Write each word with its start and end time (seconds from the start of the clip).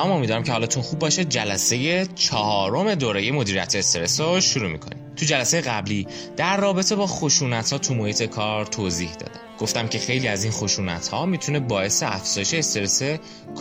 سلام 0.00 0.12
امیدوارم 0.12 0.42
که 0.42 0.52
حالتون 0.52 0.82
خوب 0.82 0.98
باشه. 0.98 1.24
جلسه 1.24 2.06
چهارم 2.14 2.94
دوره 2.94 3.32
مدیریت 3.32 3.74
استرس 3.74 4.20
رو 4.20 4.40
شروع 4.40 4.70
می‌کنیم. 4.70 4.98
تو 5.16 5.26
جلسه 5.26 5.60
قبلی 5.60 6.06
در 6.36 6.56
رابطه 6.56 6.96
با 6.96 7.06
خشونت 7.06 7.72
ها 7.72 7.78
تو 7.78 7.94
محیط 7.94 8.22
کار 8.22 8.66
توضیح 8.66 9.14
دادم. 9.14 9.40
گفتم 9.58 9.88
که 9.88 9.98
خیلی 9.98 10.28
از 10.28 10.44
این 10.44 10.52
خشونت 10.52 11.08
ها 11.08 11.26
می‌تونه 11.26 11.60
باعث 11.60 12.02
افزایش 12.02 12.54
استرس 12.54 13.02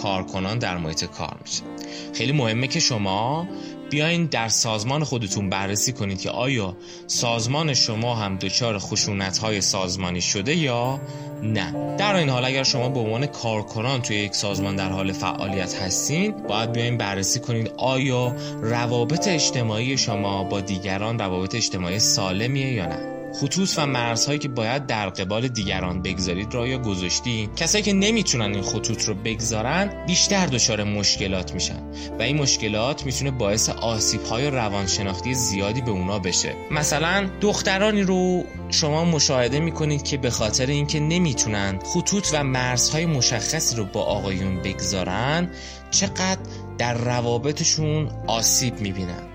کارکنان 0.02 0.60
در 0.60 0.78
محیط 0.78 1.06
کار 1.06 1.38
میشه. 1.46 1.64
خیلی 2.14 2.32
مهمه 2.32 2.68
که 2.68 2.80
شما 2.80 3.48
بیاین 3.90 4.26
در 4.26 4.48
سازمان 4.48 5.04
خودتون 5.04 5.50
بررسی 5.50 5.94
کنید 5.94 6.22
که 6.22 6.30
آیا 6.30 6.78
سازمان 7.08 7.74
شما 7.74 8.16
هم 8.16 8.38
دچار 8.38 8.80
خشونت 8.80 9.38
های 9.38 9.62
سازمانی 9.62 10.22
شده 10.22 10.56
یا 10.56 11.02
نه. 11.44 11.96
در 11.98 12.16
این 12.16 12.30
حال 12.30 12.46
اگر 12.46 12.64
شما 12.64 12.90
به 12.90 13.00
عنوان 13.00 13.26
کارکنان 13.26 14.02
توی 14.02 14.18
یک 14.18 14.36
سازمان 14.36 14.76
در 14.76 14.90
حال 14.90 15.12
فعالیت 15.12 15.76
هستین 15.76 16.32
باید 16.32 16.72
بیاین 16.72 16.98
بررسی 16.98 17.40
کنید 17.40 17.72
آیا 17.78 18.36
روابط 18.62 19.28
اجتماعی 19.28 19.98
شما 19.98 20.44
با 20.44 20.62
دیگران 20.62 21.20
روابط 21.20 21.56
اجتماعی 21.56 22.00
سالمیه 22.00 22.74
یا 22.74 22.86
نه. 22.86 23.19
خطوط 23.34 23.74
و 23.78 23.86
مرزهایی 23.86 24.40
که 24.40 24.48
باید 24.48 24.86
در 24.86 25.10
قبال 25.10 25.48
دیگران 25.48 26.02
بگذارید 26.02 26.54
را 26.54 26.68
یا 26.68 26.78
گذاشتید 26.78 27.56
کسایی 27.56 27.84
که 27.84 27.94
نمی‌تونن 27.94 28.54
این 28.54 28.62
خطوط 28.62 29.04
رو 29.04 29.14
بگذارن 29.14 30.06
بیشتر 30.08 30.46
دچار 30.46 30.84
مشکلات 30.84 31.54
میشن 31.54 31.84
و 32.20 32.22
این 32.22 32.38
مشکلات 32.38 33.06
می‌تونه 33.06 33.32
باعث 33.32 33.70
آسیب 33.70 34.24
های 34.24 34.50
روانشناختی 34.50 35.34
زیادی 35.34 35.82
به 35.82 35.92
اونا 35.92 36.20
بشه. 36.20 36.56
مثلا 36.72 37.30
دخترانی 37.42 38.02
رو 38.02 38.44
شما 38.70 39.06
مشاهده 39.06 39.60
می‌کنید 39.60 40.04
که 40.04 40.18
به 40.18 40.30
خاطر 40.30 40.66
اینکه 40.66 41.00
نمی‌تونن 41.00 41.80
خطوط 41.86 42.28
و 42.34 42.44
مرزهای 42.44 43.06
مشخصی 43.06 43.76
رو 43.76 43.86
با 43.86 44.02
آقایون 44.02 44.62
بگذارن 44.62 45.50
چقدر 45.92 46.40
در 46.78 46.94
روابطشون 46.94 48.10
آسیب 48.28 48.82
می‌بینن. 48.82 49.29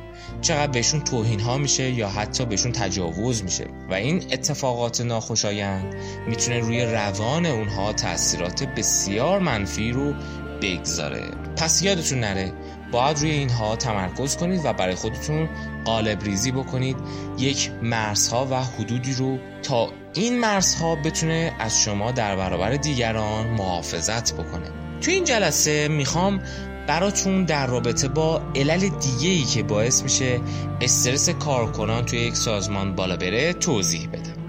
چقدر 0.45 0.73
بهشون 0.73 1.00
توهین 1.00 1.41
ها 1.41 1.59
میشه 1.59 1.91
یا 1.91 2.09
حتی 2.09 2.45
بهشون 2.45 2.73
تجاوز 2.73 3.45
میشه. 3.45 3.67
و 3.91 3.95
این 3.95 4.23
اتفاقات 4.33 5.01
ناخوشایند 5.01 5.95
می‌تونه 6.28 6.59
روی 6.59 6.84
روان 6.84 7.47
اونها 7.47 7.92
تاثیرات 7.92 8.62
بسیار 8.62 9.39
منفی 9.39 9.91
رو 9.91 10.14
بگذاره. 10.62 11.23
پس 11.56 11.83
یادتون 11.83 12.20
نره 12.20 12.53
باید 12.92 13.19
روی 13.19 13.31
اینها 13.31 13.77
تمرکز 13.77 14.36
کنید 14.36 14.61
و 14.64 14.73
برای 14.73 14.95
خودتون 14.95 15.48
قالب 15.84 16.23
ریزی 16.23 16.53
بکنید. 16.53 16.97
یک 17.39 17.70
مرزها 17.83 18.48
و 18.51 18.64
حدودی 18.64 19.14
رو 19.14 19.39
تا 19.62 19.89
این 20.14 20.41
مرزها 20.41 20.97
بتونه 20.97 21.53
از 21.58 21.81
شما 21.81 22.12
در 22.12 22.36
برابر 22.36 22.77
دیگران 22.77 23.47
محافظت 23.47 24.34
بکنه. 24.34 24.70
تو 25.01 25.11
این 25.11 25.25
جلسه 25.25 25.89
می‌خوام 25.89 26.41
براتون 26.86 27.44
در 27.44 27.66
رابطه 27.66 28.08
با 28.08 28.42
علل 28.54 28.88
دیگه 28.88 29.44
که 29.44 29.62
باعث 29.62 30.02
میشه 30.02 30.40
استرس 30.80 31.28
کارکنان 31.28 32.04
توی 32.04 32.18
یک 32.18 32.34
سازمان 32.34 32.94
بالا 32.94 33.16
بره 33.16 33.52
توضیح 33.52 34.08
بدم. 34.08 34.44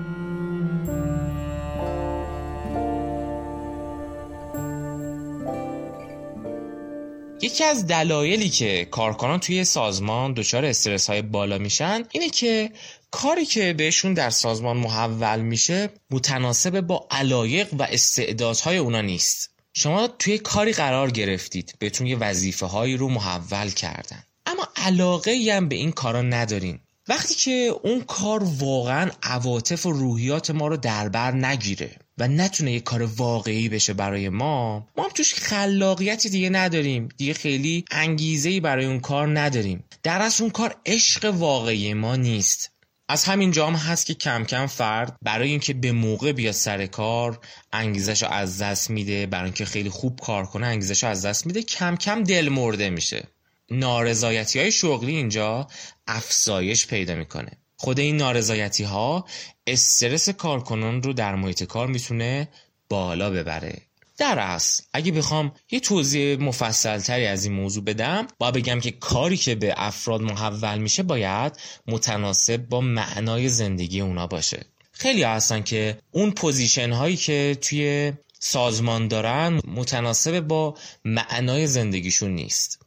یکی 7.41 7.63
از 7.63 7.87
دلایلی 7.87 8.49
که 8.49 8.87
کارکنان 8.91 9.39
توی 9.39 9.63
سازمان 9.63 10.33
دچار 10.33 10.65
استرس 10.65 11.09
های 11.09 11.21
بالا 11.21 11.57
میشن 11.57 12.03
اینه 12.11 12.29
که 12.29 12.71
کاری 13.11 13.45
که 13.45 13.73
بهشون 13.73 14.13
در 14.13 14.29
سازمان 14.29 14.77
محول 14.77 15.39
میشه 15.39 15.89
متناسب 16.11 16.81
با 16.81 17.07
علایق 17.11 17.73
و 17.73 17.83
استعدادهای 17.83 18.77
اونا 18.77 19.01
نیست. 19.01 19.54
شما 19.77 20.07
توی 20.07 20.37
کاری 20.37 20.73
قرار 20.73 21.11
گرفتید. 21.11 21.75
بهتون 21.79 22.07
یه 22.07 22.17
وظیفه 22.17 22.65
هایی 22.65 22.97
رو 22.97 23.09
محول 23.09 23.69
کردن. 23.69 24.23
اما 24.45 24.67
علاقه 24.75 25.51
هم 25.53 25.69
به 25.69 25.75
این 25.75 25.91
کارا 25.91 26.21
ندارین. 26.21 26.79
وقتی 27.07 27.33
که 27.33 27.75
اون 27.83 28.01
کار 28.01 28.43
واقعا 28.43 29.11
عواطف 29.23 29.85
و 29.85 29.91
روحیات 29.91 30.51
ما 30.51 30.67
رو 30.67 30.77
دربر 30.77 31.31
نگیره 31.31 31.95
و 32.17 32.27
نتونه 32.27 32.71
یه 32.71 32.79
کار 32.79 33.01
واقعی 33.03 33.69
بشه 33.69 33.93
برای 33.93 34.29
ما 34.29 34.87
ما 34.97 35.03
هم 35.03 35.09
توش 35.09 35.33
خلاقیت 35.33 36.27
دیگه 36.27 36.49
نداریم. 36.49 37.09
دیگه 37.17 37.33
خیلی 37.33 37.85
انگیزه 37.91 38.49
ای 38.49 38.59
برای 38.59 38.85
اون 38.85 38.99
کار 38.99 39.39
نداریم. 39.39 39.83
در 40.03 40.21
اصل 40.21 40.43
اون 40.43 40.51
کار 40.51 40.75
عشق 40.85 41.25
واقعی 41.25 41.93
ما 41.93 42.15
نیست. 42.15 42.71
از 43.07 43.23
همین 43.23 43.51
جام 43.51 43.75
هست 43.75 44.05
که 44.05 44.13
کم 44.13 44.43
کم 44.43 44.65
فرد 44.65 45.17
برای 45.21 45.49
اینکه 45.49 45.73
به 45.73 45.91
موقع 45.91 46.31
بیاد 46.31 46.53
سر 46.53 46.85
کار 46.85 47.39
انگیزش 47.73 48.23
رو 48.23 48.29
از 48.29 48.61
دست 48.61 48.89
میده. 48.89 49.25
برای 49.25 49.45
اینکه 49.45 49.65
خیلی 49.65 49.89
خوب 49.89 50.19
کار 50.19 50.45
کنه 50.45 50.67
انگیزش 50.67 51.03
رو 51.03 51.09
از 51.09 51.25
دست 51.25 51.45
میده. 51.45 51.63
کم 51.63 51.95
کم 51.95 52.23
دل 52.23 52.49
مرده 52.49 52.89
میشه. 52.89 53.27
نارضایتی 53.71 54.59
های 54.59 54.71
شغلی 54.71 55.15
اینجا 55.15 55.67
افزایش 56.07 56.87
پیدا 56.87 57.15
می‌کنه. 57.15 57.51
خود 57.77 57.99
این 57.99 58.17
نارضایتی 58.17 58.83
ها 58.83 59.25
استرس 59.67 60.29
کارکنان 60.29 61.03
رو 61.03 61.13
در 61.13 61.35
محیط 61.35 61.63
کار 61.63 61.87
می‌تونه 61.87 62.47
بالا 62.89 63.29
ببره. 63.29 63.81
در 64.17 64.39
اصل 64.39 64.83
اگه 64.93 65.11
بخوام 65.11 65.51
یه 65.71 65.79
توضیح 65.79 66.37
مفصل 66.39 66.99
تری 66.99 67.25
از 67.25 67.45
این 67.45 67.53
موضوع 67.53 67.83
بدم 67.83 68.27
با 68.39 68.51
بگم 68.51 68.79
که 68.79 68.91
کاری 68.91 69.37
که 69.37 69.55
به 69.55 69.73
افراد 69.77 70.21
محول 70.21 70.77
میشه 70.77 71.03
باید 71.03 71.57
متناسب 71.87 72.57
با 72.57 72.81
معنای 72.81 73.49
زندگی 73.49 74.01
اونا 74.01 74.27
باشه. 74.27 74.65
خیلی 74.91 75.23
هستن 75.23 75.61
که 75.61 75.97
اون 76.11 76.31
پوزیشن 76.31 76.91
هایی 76.91 77.17
که 77.17 77.57
توی 77.61 78.13
سازمان 78.39 79.07
دارن 79.07 79.61
متناسب 79.67 80.39
با 80.39 80.77
معنای 81.05 81.67
زندگیشون 81.67 82.31
نیست. 82.31 82.79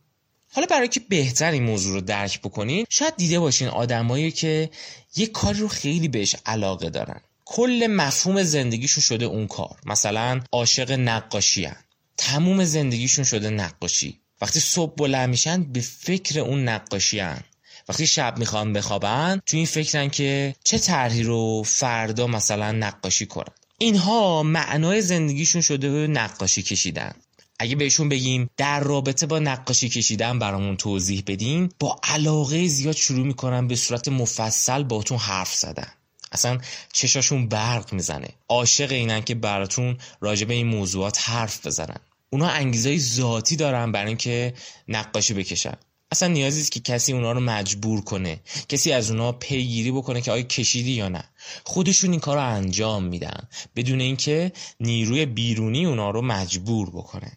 حالا 0.52 0.66
برای 0.70 0.88
که 0.88 1.00
بهتر 1.00 1.50
این 1.50 1.62
موضوع 1.62 1.94
رو 1.94 2.00
درک 2.00 2.40
بکنین 2.40 2.86
شاید 2.90 3.16
دیده 3.16 3.40
باشین 3.40 3.68
آدمایی 3.68 4.30
که 4.30 4.70
یه 5.16 5.26
کاری 5.26 5.58
رو 5.58 5.68
خیلی 5.68 6.08
بهش 6.08 6.36
علاقه 6.46 6.90
دارن. 6.90 7.20
کل 7.50 7.86
مفهوم 7.90 8.42
زندگیشون 8.42 9.02
شده 9.02 9.24
اون 9.24 9.46
کار. 9.46 9.76
مثلا 9.86 10.40
عاشق 10.52 10.92
نقاشی 10.92 11.64
هن. 11.64 11.76
تموم 12.16 12.64
زندگیشون 12.64 13.24
شده 13.24 13.50
نقاشی. 13.50 14.20
وقتی 14.40 14.60
صبح 14.60 14.94
بلند 14.94 15.28
میشن 15.28 15.64
به 15.64 15.80
فکر 15.80 16.40
اون 16.40 16.68
نقاشی 16.68 17.18
هن. 17.18 17.40
وقتی 17.88 18.06
شب 18.06 18.38
می‌خوان 18.38 18.72
بخوابن 18.72 19.40
تو 19.46 19.56
این 19.56 19.66
فکرن 19.66 20.10
که 20.10 20.54
چه 20.64 20.78
طرحی 20.78 21.22
رو 21.22 21.62
فردا 21.62 22.26
مثلا 22.26 22.72
نقاشی 22.72 23.26
کنن. 23.26 23.54
اینها 23.78 24.42
معنای 24.42 25.02
زندگیشون 25.02 25.62
شده 25.62 25.90
به 25.90 26.06
نقاشی 26.06 26.62
کشیدن. 26.62 27.12
اگه 27.58 27.76
بهشون 27.76 28.08
بگیم 28.08 28.50
در 28.56 28.80
رابطه 28.80 29.26
با 29.26 29.38
نقاشی 29.38 29.88
کشیدن 29.88 30.38
برامون 30.38 30.76
توضیح 30.76 31.22
بدین 31.26 31.72
با 31.80 32.00
علاقه 32.02 32.66
زیاد 32.66 32.96
شروع 32.96 33.26
می‌کنن 33.26 33.66
به 33.66 33.76
صورت 33.76 34.08
مفصل 34.08 34.82
باتون 34.82 35.18
حرف 35.18 35.54
زدن. 35.54 35.92
اصلا 36.32 36.58
چشاشون 36.92 37.48
برق 37.48 37.92
می‌زنه. 37.92 38.28
عاشق 38.48 38.92
اینن 38.92 39.20
که 39.20 39.34
براتون 39.34 39.98
راجع 40.20 40.46
به 40.46 40.54
این 40.54 40.66
موضوعات 40.66 41.28
حرف 41.28 41.66
بزنن. 41.66 42.00
اونا 42.30 42.48
انگیزه 42.48 42.98
ذاتی 42.98 43.56
دارن 43.56 43.92
برای 43.92 44.08
اینکه 44.08 44.54
نقاشی 44.88 45.34
بکشن. 45.34 45.74
اصلا 46.12 46.28
نیازی 46.28 46.60
است 46.60 46.72
که 46.72 46.80
کسی 46.80 47.12
اونا 47.12 47.32
رو 47.32 47.40
مجبور 47.40 48.00
کنه. 48.00 48.40
کسی 48.68 48.92
از 48.92 49.10
اونا 49.10 49.32
پیگیری 49.32 49.90
بکنه 49.90 50.20
که 50.20 50.32
آیا 50.32 50.42
کشیدی 50.42 50.92
یا 50.92 51.08
نه. 51.08 51.24
خودشون 51.64 52.10
این 52.10 52.20
کار 52.20 52.36
رو 52.36 52.42
انجام 52.42 53.04
میدن 53.04 53.48
بدون 53.76 54.00
اینکه 54.00 54.52
نیروی 54.80 55.26
بیرونی 55.26 55.86
اونا 55.86 56.10
رو 56.10 56.22
مجبور 56.22 56.90
بکنه. 56.90 57.32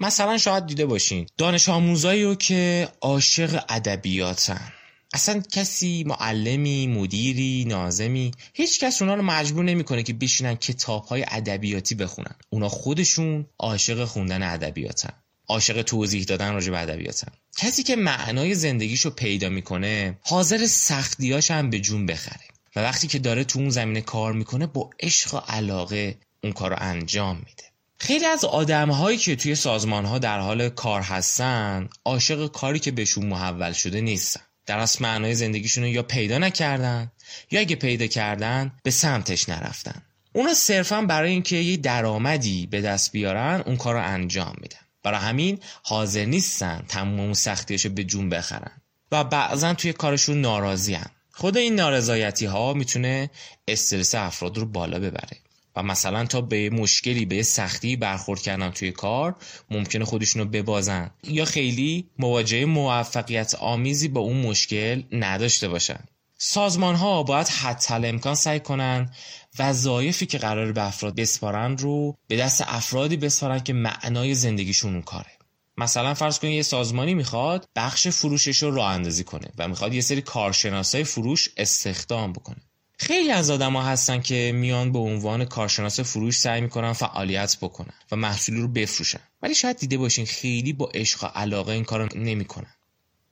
مثلا 0.00 0.38
شاید 0.38 0.66
دیده 0.66 0.86
باشین. 0.86 1.26
دانش 1.38 1.68
آموزایی 1.68 2.24
رو 2.24 2.34
که 2.34 2.88
عاشق 3.00 3.64
ادبیاتن. 3.68 4.72
اصلا 5.12 5.42
کسی 5.52 6.04
معلمی 6.06 6.86
مدیری 6.86 7.64
نازمی 7.68 8.32
هیچ 8.54 8.80
کس 8.80 9.02
اونا 9.02 9.14
رو 9.14 9.22
مجبور 9.22 9.64
نمی‌کنه 9.64 10.02
که 10.02 10.12
بشینن 10.12 10.54
کتاب 10.54 11.04
های 11.04 11.24
ادبیاتی 11.28 11.94
بخونن. 11.94 12.34
اونا 12.50 12.68
خودشون 12.68 13.46
عاشق 13.58 14.04
خوندن 14.04 14.42
ادبیاتن. 14.42 15.12
عاشق 15.48 15.82
توضیح 15.82 16.24
دادن 16.24 16.52
راجع 16.52 16.70
به 16.70 16.80
ادبیاتن. 16.80 17.32
کسی 17.56 17.82
که 17.82 17.96
معنای 17.96 18.54
زندگیشو 18.54 19.10
پیدا 19.10 19.48
می‌کنه 19.48 20.18
حاضر 20.22 20.66
سختیاش 20.66 21.50
هم 21.50 21.70
به 21.70 21.80
جون 21.80 22.06
بخره. 22.06 22.44
و 22.76 22.80
وقتی 22.80 23.06
که 23.06 23.18
داره 23.18 23.44
تو 23.44 23.58
اون 23.58 23.70
زمینه 23.70 24.00
کار 24.00 24.32
می‌کنه 24.32 24.66
با 24.66 24.90
عشق 25.00 25.34
و 25.34 25.38
علاقه 25.38 26.18
اون 26.44 26.52
کار 26.52 26.76
انجام 26.78 27.36
میده. 27.36 27.64
خیلی 27.98 28.24
از 28.24 28.44
آدم 28.44 28.90
هایی 28.90 29.18
که 29.18 29.36
توی 29.36 29.54
سازمان 29.54 30.04
ها 30.04 30.18
در 30.18 30.40
حال 30.40 30.68
کار 30.68 31.00
هستن 31.00 31.88
عاشق 32.04 32.46
کاری 32.46 32.78
که 32.78 32.90
بهشون 32.90 33.26
محول 33.26 33.72
شده 33.72 34.00
نیستن. 34.00 34.40
در 34.66 34.78
اصل 34.78 35.02
معنای 35.02 35.34
زندگیشون 35.34 35.84
رو 35.84 35.90
یا 35.90 36.02
پیدا 36.02 36.38
نکردن 36.38 37.12
یا 37.50 37.60
اگه 37.60 37.76
پیدا 37.76 38.06
کردن 38.06 38.72
به 38.82 38.90
سمتش 38.90 39.48
نرفتن. 39.48 40.02
اونا 40.32 40.54
صرفا 40.54 41.02
برای 41.02 41.30
اینکه 41.30 41.56
یه 41.56 41.76
درآمدی 41.76 42.66
به 42.66 42.80
دست 42.80 43.12
بیارن 43.12 43.62
اون 43.66 43.76
کار 43.76 43.94
رو 43.94 44.02
انجام 44.02 44.56
میدن. 44.60 44.78
برای 45.02 45.20
همین 45.20 45.58
حاضر 45.82 46.24
نیستن 46.24 46.84
تمام 46.88 47.32
سختیاشو 47.32 47.88
به 47.88 48.04
جون 48.04 48.28
بخرن. 48.28 48.82
و 49.12 49.24
بعضا 49.24 49.74
توی 49.74 49.92
کارشون 49.92 50.40
ناراضی 50.40 50.98
خود 51.32 51.56
این 51.56 51.74
نارضایتی 51.74 52.46
ها 52.46 52.74
می‌تونه 52.74 53.30
استرس 53.68 54.14
افراد 54.14 54.58
رو 54.58 54.66
بالا 54.66 54.98
ببره. 54.98 55.41
و 55.76 55.82
مثلا 55.82 56.26
تا 56.26 56.40
به 56.40 56.70
مشکلی 56.70 57.24
به 57.24 57.42
سختی 57.42 57.96
برخورد 57.96 58.40
کردن 58.40 58.70
توی 58.70 58.92
کار 58.92 59.36
ممکنه 59.70 60.04
خودشون 60.04 60.42
رو 60.42 60.48
ببازن. 60.48 61.10
یا 61.24 61.44
خیلی 61.44 62.06
مواجهه 62.18 62.64
موفقیت 62.64 63.54
آمیزی 63.54 64.08
با 64.08 64.20
اون 64.20 64.36
مشکل 64.36 65.02
نداشته 65.12 65.68
باشن. 65.68 66.04
سازمان 66.38 66.94
ها 66.94 67.22
باید 67.22 67.48
حتی 67.48 67.94
امکان 67.94 68.34
سعی 68.34 68.60
کنن 68.60 69.10
وظایفی 69.58 70.26
که 70.26 70.38
قرار 70.38 70.72
به 70.72 70.86
افراد 70.86 71.14
بسپارن 71.16 71.76
رو 71.76 72.16
به 72.28 72.36
دست 72.36 72.64
افرادی 72.66 73.16
بسپارن 73.16 73.60
که 73.60 73.72
معنای 73.72 74.34
زندگیشون 74.34 74.92
اون 74.92 75.02
کاره. 75.02 75.30
مثلا 75.76 76.14
فرض 76.14 76.38
کنید 76.38 76.54
یه 76.54 76.62
سازمانی 76.62 77.14
می‌خواد 77.14 77.68
بخش 77.76 78.08
فروشش 78.08 78.62
رو 78.62 78.74
راه 78.74 78.90
اندازی 78.92 79.24
کنه 79.24 79.48
و 79.58 79.68
می‌خواد 79.68 79.94
یه 79.94 80.00
سری 80.00 80.22
کارشناسای 80.22 81.04
فروش 81.04 81.48
استخدام 81.56 82.32
بکنه. 82.32 82.62
خیلی 83.02 83.30
از 83.30 83.50
آدما 83.50 83.82
هستن 83.82 84.20
که 84.20 84.52
میان 84.54 84.92
به 84.92 84.98
عنوان 84.98 85.44
کارشناس 85.44 86.00
فروش 86.00 86.38
سعی 86.38 86.60
می‌کنن 86.60 86.92
فعالیت 86.92 87.56
بکنن 87.60 87.94
و 88.12 88.16
محصولی 88.16 88.60
رو 88.60 88.68
بفروشن. 88.68 89.20
ولی 89.42 89.54
شاید 89.54 89.76
دیده 89.76 89.98
باشین 89.98 90.26
خیلی 90.26 90.72
با 90.72 90.90
عشق 90.94 91.24
و 91.24 91.26
علاقه 91.26 91.72
این 91.72 91.84
کارو 91.84 92.08
نمی‌کنن. 92.14 92.74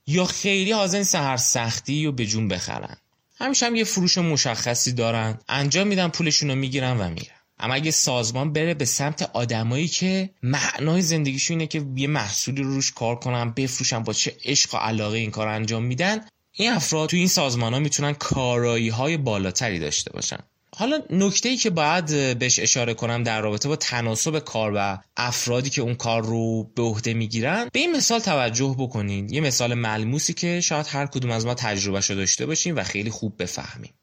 یا 0.06 0.24
خیلی 0.24 0.72
حاضر 0.72 1.02
سهر 1.02 1.36
سختی 1.36 2.06
و 2.06 2.12
به 2.12 2.26
جون 2.26 2.48
بخرن. 2.48 2.96
همیشه 3.38 3.66
هم 3.66 3.76
یه 3.76 3.84
فروش 3.84 4.18
مشخصی 4.18 4.92
دارن. 4.92 5.38
انجام 5.48 5.86
میدن 5.86 6.08
پولشون 6.08 6.50
رو 6.50 6.56
می‌گیرن 6.56 7.00
و 7.00 7.08
میرن. 7.08 7.36
اما 7.58 7.74
اگه 7.74 7.90
سازمان 7.90 8.52
بره 8.52 8.74
به 8.74 8.84
سمت 8.84 9.22
آدمایی 9.22 9.88
که 9.88 10.30
معنای 10.42 11.02
زندگیشون 11.02 11.58
اینه 11.58 11.66
که 11.66 11.86
یه 11.96 12.08
محصولی 12.08 12.62
رو 12.62 12.74
روش 12.74 12.92
کار 12.92 13.16
کنن 13.16 13.50
بفروشن 13.50 14.02
با 14.02 14.12
چه 14.12 14.36
عشق 14.44 14.74
و 14.74 14.78
علاقه 14.78 15.18
این 15.18 15.30
کار 15.30 15.48
انجام 15.48 15.82
میدن 15.82 16.20
این 16.60 16.72
افراد 16.72 17.08
تو 17.08 17.16
این 17.16 17.28
سازمان 17.28 17.72
ها 17.74 17.78
می‌تونن 17.78 18.12
کارایی 18.12 18.88
های 18.88 19.16
بالاتری 19.16 19.78
داشته 19.78 20.12
باشن. 20.12 20.38
حالا 20.76 20.98
نکته 21.10 21.48
ای 21.48 21.56
که 21.56 21.70
باید 21.70 22.38
بهش 22.38 22.58
اشاره 22.58 22.94
کنم 22.94 23.22
در 23.22 23.40
رابطه 23.40 23.68
با 23.68 23.76
تناسب 23.76 24.38
کار 24.38 24.72
و 24.76 24.98
افرادی 25.16 25.70
که 25.70 25.82
اون 25.82 25.94
کار 25.94 26.22
رو 26.24 26.64
به 26.74 26.82
عهده 26.82 27.14
می‌گیرن 27.14 27.68
به 27.72 27.80
این 27.80 27.96
مثال 27.96 28.20
توجه 28.20 28.76
بکنین. 28.78 29.34
یه 29.34 29.40
مثال 29.40 29.74
ملموسی 29.74 30.34
که 30.34 30.60
شاید 30.60 30.86
هر 30.86 31.06
کدوم 31.06 31.30
از 31.30 31.46
ما 31.46 31.54
تجربه 31.54 32.00
شده 32.00 32.16
داشته 32.16 32.46
باشیم 32.46 32.76
و 32.76 32.82
خیلی 32.82 33.10
خوب 33.10 33.42
بفهمیم. 33.42 33.94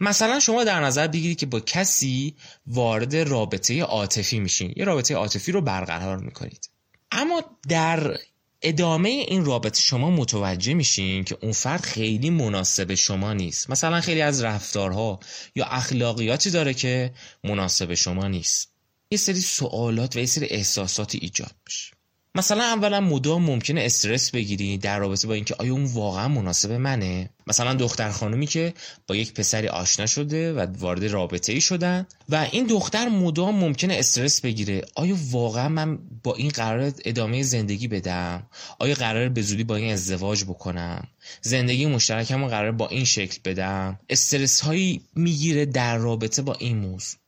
مثلا 0.00 0.40
شما 0.40 0.64
در 0.64 0.80
نظر 0.80 1.06
بگیرید 1.06 1.38
که 1.38 1.46
با 1.46 1.60
کسی 1.60 2.34
وارد 2.66 3.16
رابطه 3.16 3.82
عاطفی 3.82 4.40
میشین. 4.40 4.72
یه 4.76 4.84
رابطه 4.84 5.14
عاطفی 5.14 5.52
رو 5.52 5.60
برقرار 5.60 6.18
می‌کنید. 6.18 6.70
اما 7.10 7.42
در 7.68 8.16
ادامه 8.62 9.08
این 9.08 9.44
رابطه 9.44 9.80
شما 9.80 10.10
متوجه 10.10 10.74
میشین 10.74 11.24
که 11.24 11.38
اون 11.42 11.52
فرد 11.52 11.80
خیلی 11.80 12.30
مناسب 12.30 12.94
شما 12.94 13.32
نیست. 13.32 13.70
مثلا 13.70 14.00
خیلی 14.00 14.20
از 14.20 14.42
رفتارها 14.42 15.20
یا 15.54 15.64
اخلاقیاتی 15.64 16.50
داره 16.50 16.74
که 16.74 17.14
مناسب 17.44 17.94
شما 17.94 18.28
نیست. 18.28 18.72
یه 19.10 19.18
سری 19.18 19.40
سوالات 19.40 20.16
و 20.16 20.18
یه 20.18 20.26
سری 20.26 20.46
احساساتی 20.46 21.18
ایجاد 21.22 21.54
میشه. 21.66 21.97
مثلا 22.34 22.64
اولا 22.64 23.00
مدام 23.00 23.42
ممکنه 23.42 23.80
استرس 23.80 24.30
بگیری 24.30 24.78
در 24.78 24.98
رابطه 24.98 25.28
با 25.28 25.34
اینکه 25.34 25.54
آیا 25.58 25.72
اون 25.72 25.84
واقعا 25.84 26.28
مناسب 26.28 26.72
منه؟ 26.72 27.30
مثلا 27.46 27.74
دختر 27.74 28.10
خانومی 28.10 28.46
که 28.46 28.74
با 29.06 29.16
یک 29.16 29.34
پسری 29.34 29.68
آشنا 29.68 30.06
شده 30.06 30.52
و 30.52 30.66
وارد 30.78 31.04
رابطه 31.04 31.52
ای 31.52 31.60
شدن 31.60 32.06
و 32.28 32.46
این 32.52 32.66
دختر 32.66 33.08
مدام 33.08 33.56
ممکنه 33.56 33.94
استرس 33.94 34.40
بگیره. 34.40 34.82
آیا 34.94 35.16
واقعا 35.30 35.68
من 35.68 35.98
با 36.22 36.34
این 36.34 36.48
قرار 36.48 36.92
ادامه 37.04 37.42
زندگی 37.42 37.88
بدم؟ 37.88 38.42
آیا 38.78 38.94
قرار 38.94 39.28
به 39.28 39.42
زودی 39.42 39.64
با 39.64 39.76
این 39.76 39.92
ازدواج 39.92 40.44
بکنم؟ 40.44 41.08
زندگی 41.40 41.86
مشترکم 41.86 42.46
قرار 42.46 42.72
با 42.72 42.88
این 42.88 43.04
شکل 43.04 43.38
بدم؟ 43.44 43.98
استرس 44.10 44.60
هایی 44.60 45.02
می‌گیره 45.16 45.66
در 45.66 45.96
رابطه 45.96 46.42
با 46.42 46.54
این 46.54 46.76
موضوع. 46.76 47.20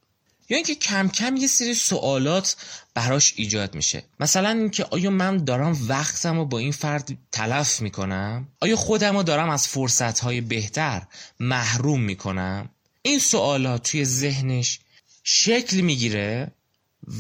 یا 0.51 0.57
اینکه 0.57 0.75
کم 0.75 1.09
کم 1.09 1.37
یه 1.37 1.47
سری 1.47 1.75
سوالات 1.75 2.57
براش 2.95 3.33
ایجاد 3.37 3.75
میشه. 3.75 4.03
مثلا 4.21 4.49
اینکه 4.49 4.85
آیا 4.85 5.11
من 5.11 5.45
دارم 5.45 5.79
وقتم 5.89 6.37
رو 6.37 6.45
با 6.45 6.59
این 6.59 6.73
فرد 6.73 7.19
تلف 7.33 7.81
می‌کنم؟ 7.81 8.49
آیا 8.61 8.77
خودم 8.77 9.17
رو 9.17 9.23
دارم 9.23 9.51
از 9.51 9.69
فرصتهای 9.69 10.41
بهتر 10.41 11.03
محروم 11.41 12.01
می‌کنم؟ 12.01 12.69
این 13.03 13.19
سوالات 13.19 13.91
توی 13.91 14.05
ذهنش 14.05 14.79
شکل 15.25 15.81
می‌گیره 15.81 16.53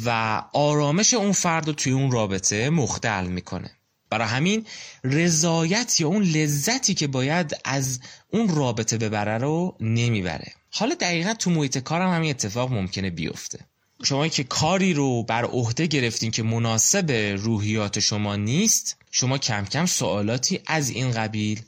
و 0.04 0.42
آرامش 0.52 1.14
اون 1.14 1.32
فرد 1.32 1.66
رو 1.66 1.72
توی 1.72 1.92
اون 1.92 2.10
رابطه 2.10 2.70
مختل 2.70 3.26
می‌کنه. 3.26 3.70
برای 4.10 4.28
همین 4.28 4.66
رضایت 5.04 6.00
یا 6.00 6.08
اون 6.08 6.22
لذتی 6.22 6.94
که 6.94 7.06
باید 7.06 7.56
از 7.64 8.00
اون 8.28 8.56
رابطه 8.56 8.98
ببره 8.98 9.38
رو 9.38 9.76
نمی‌بره. 9.80 10.52
حالا 10.70 10.94
دقیقا 10.94 11.34
تو 11.34 11.50
محیط 11.50 11.78
کارم 11.78 12.14
همین 12.14 12.30
اتفاق 12.30 12.72
ممکنه 12.72 13.10
بیفته. 13.10 13.58
شما 14.02 14.28
که 14.28 14.44
کاری 14.44 14.94
رو 14.94 15.22
بر 15.22 15.44
عهده 15.44 15.86
گرفتین 15.86 16.30
که 16.30 16.42
مناسب 16.42 17.10
روحیات 17.38 18.00
شما 18.00 18.36
نیست 18.36 18.96
شما 19.10 19.38
کم 19.38 19.64
کم 19.64 19.86
سوالاتی 19.86 20.60
از 20.66 20.90
این 20.90 21.10
قبیل 21.10 21.62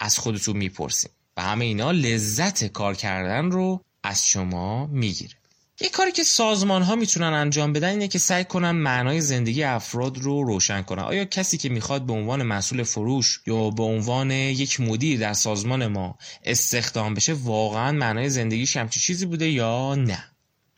از 0.00 0.18
خودتون 0.18 0.56
می‌پرسین. 0.56 1.10
و 1.36 1.42
همه 1.42 1.64
اینا 1.64 1.90
لذت 1.90 2.64
کار 2.64 2.94
کردن 2.94 3.50
رو 3.50 3.84
از 4.02 4.26
شما 4.26 4.86
می‌گیره. 4.86 5.34
یه 5.80 5.88
کاری 5.88 6.12
که 6.12 6.24
سازمان 6.24 6.82
ها 6.82 6.94
می‌تونن 6.94 7.32
انجام 7.32 7.72
بدن 7.72 7.88
اینه 7.88 8.08
که 8.08 8.18
سعی 8.18 8.44
کنن 8.44 8.70
معنای 8.70 9.20
زندگی 9.20 9.62
افراد 9.62 10.18
رو 10.18 10.44
روشن 10.44 10.82
کنن. 10.82 11.02
آیا 11.02 11.24
کسی 11.24 11.58
که 11.58 11.68
می‌خواد 11.68 12.06
به 12.06 12.12
عنوان 12.12 12.42
مسئول 12.42 12.82
فروش 12.82 13.40
یا 13.46 13.70
به 13.70 13.82
عنوان 13.82 14.30
یک 14.30 14.80
مدیر 14.80 15.20
در 15.20 15.32
سازمان 15.32 15.86
ما 15.86 16.18
استخدام 16.44 17.14
بشه 17.14 17.32
واقعا 17.32 17.92
معنای 17.92 18.28
زندگیش 18.28 18.76
همچی 18.76 19.00
چیزی 19.00 19.26
بوده 19.26 19.48
یا 19.48 19.94
نه؟ 19.94 20.24